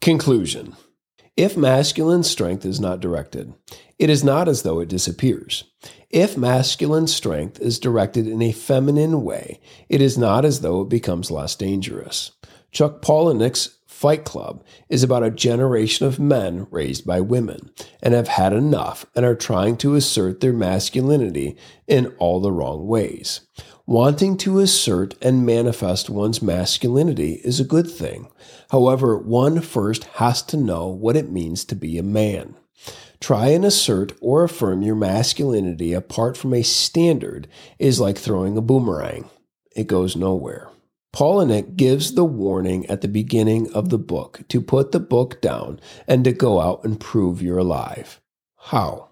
Conclusion 0.00 0.76
if 1.36 1.56
masculine 1.56 2.22
strength 2.22 2.64
is 2.64 2.78
not 2.78 3.00
directed, 3.00 3.54
it 3.98 4.08
is 4.08 4.22
not 4.22 4.48
as 4.48 4.62
though 4.62 4.80
it 4.80 4.88
disappears. 4.88 5.64
If 6.10 6.36
masculine 6.36 7.08
strength 7.08 7.60
is 7.60 7.80
directed 7.80 8.28
in 8.28 8.40
a 8.40 8.52
feminine 8.52 9.22
way, 9.22 9.60
it 9.88 10.00
is 10.00 10.16
not 10.16 10.44
as 10.44 10.60
though 10.60 10.82
it 10.82 10.88
becomes 10.88 11.30
less 11.30 11.56
dangerous. 11.56 12.32
Chuck 12.70 13.02
Palahniuk's 13.02 13.78
Fight 13.86 14.24
Club 14.24 14.62
is 14.88 15.02
about 15.02 15.22
a 15.22 15.30
generation 15.30 16.06
of 16.06 16.18
men 16.18 16.66
raised 16.70 17.06
by 17.06 17.20
women 17.20 17.70
and 18.02 18.12
have 18.12 18.28
had 18.28 18.52
enough 18.52 19.06
and 19.14 19.24
are 19.24 19.36
trying 19.36 19.76
to 19.78 19.94
assert 19.94 20.40
their 20.40 20.52
masculinity 20.52 21.56
in 21.86 22.08
all 22.18 22.40
the 22.40 22.52
wrong 22.52 22.86
ways. 22.86 23.40
Wanting 23.86 24.38
to 24.38 24.60
assert 24.60 25.14
and 25.20 25.44
manifest 25.44 26.08
one's 26.08 26.40
masculinity 26.40 27.42
is 27.44 27.60
a 27.60 27.64
good 27.64 27.90
thing. 27.90 28.28
However, 28.70 29.18
one 29.18 29.60
first 29.60 30.04
has 30.04 30.40
to 30.44 30.56
know 30.56 30.88
what 30.88 31.16
it 31.16 31.30
means 31.30 31.66
to 31.66 31.76
be 31.76 31.98
a 31.98 32.02
man. 32.02 32.56
Try 33.20 33.48
and 33.48 33.62
assert 33.62 34.12
or 34.22 34.42
affirm 34.42 34.80
your 34.80 34.94
masculinity 34.94 35.92
apart 35.92 36.38
from 36.38 36.54
a 36.54 36.62
standard 36.62 37.46
is 37.78 38.00
like 38.00 38.16
throwing 38.16 38.56
a 38.56 38.62
boomerang. 38.62 39.28
It 39.76 39.86
goes 39.86 40.16
nowhere. 40.16 40.70
Palahniuk 41.12 41.76
gives 41.76 42.14
the 42.14 42.24
warning 42.24 42.86
at 42.86 43.02
the 43.02 43.08
beginning 43.08 43.70
of 43.74 43.90
the 43.90 43.98
book 43.98 44.40
to 44.48 44.62
put 44.62 44.92
the 44.92 45.00
book 45.00 45.42
down 45.42 45.78
and 46.08 46.24
to 46.24 46.32
go 46.32 46.58
out 46.58 46.84
and 46.84 46.98
prove 46.98 47.42
you're 47.42 47.58
alive. 47.58 48.18
How? 48.56 49.10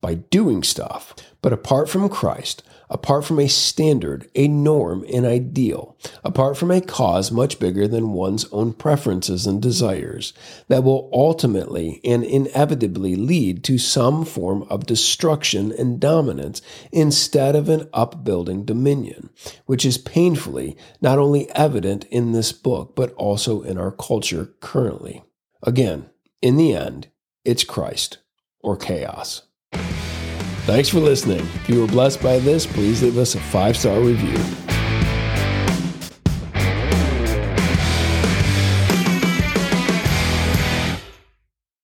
By 0.00 0.14
doing 0.14 0.62
stuff. 0.62 1.14
But 1.42 1.52
apart 1.52 1.88
from 1.88 2.08
Christ, 2.08 2.62
apart 2.88 3.24
from 3.24 3.38
a 3.38 3.48
standard, 3.48 4.28
a 4.34 4.48
norm, 4.48 5.04
an 5.12 5.24
ideal, 5.24 5.96
apart 6.24 6.56
from 6.56 6.70
a 6.70 6.80
cause 6.80 7.30
much 7.30 7.58
bigger 7.58 7.88
than 7.88 8.12
one's 8.12 8.46
own 8.52 8.72
preferences 8.72 9.46
and 9.46 9.60
desires, 9.60 10.32
that 10.68 10.84
will 10.84 11.10
ultimately 11.12 12.00
and 12.04 12.24
inevitably 12.24 13.16
lead 13.16 13.64
to 13.64 13.78
some 13.78 14.24
form 14.24 14.62
of 14.64 14.86
destruction 14.86 15.72
and 15.72 16.00
dominance 16.00 16.62
instead 16.92 17.56
of 17.56 17.68
an 17.68 17.88
upbuilding 17.92 18.64
dominion, 18.64 19.30
which 19.66 19.84
is 19.84 19.98
painfully 19.98 20.76
not 21.00 21.18
only 21.18 21.50
evident 21.50 22.04
in 22.06 22.32
this 22.32 22.52
book, 22.52 22.94
but 22.94 23.12
also 23.14 23.62
in 23.62 23.78
our 23.78 23.92
culture 23.92 24.54
currently. 24.60 25.22
Again, 25.62 26.10
in 26.42 26.56
the 26.56 26.74
end, 26.74 27.08
it's 27.44 27.64
Christ 27.64 28.18
or 28.60 28.76
chaos. 28.76 29.42
Thanks 30.66 30.88
for 30.88 31.00
listening. 31.00 31.40
If 31.40 31.68
you 31.68 31.80
were 31.80 31.86
blessed 31.86 32.22
by 32.22 32.38
this, 32.38 32.66
please 32.66 33.02
leave 33.02 33.18
us 33.18 33.34
a 33.34 33.40
five 33.40 33.76
star 33.76 34.00
review. 34.00 34.36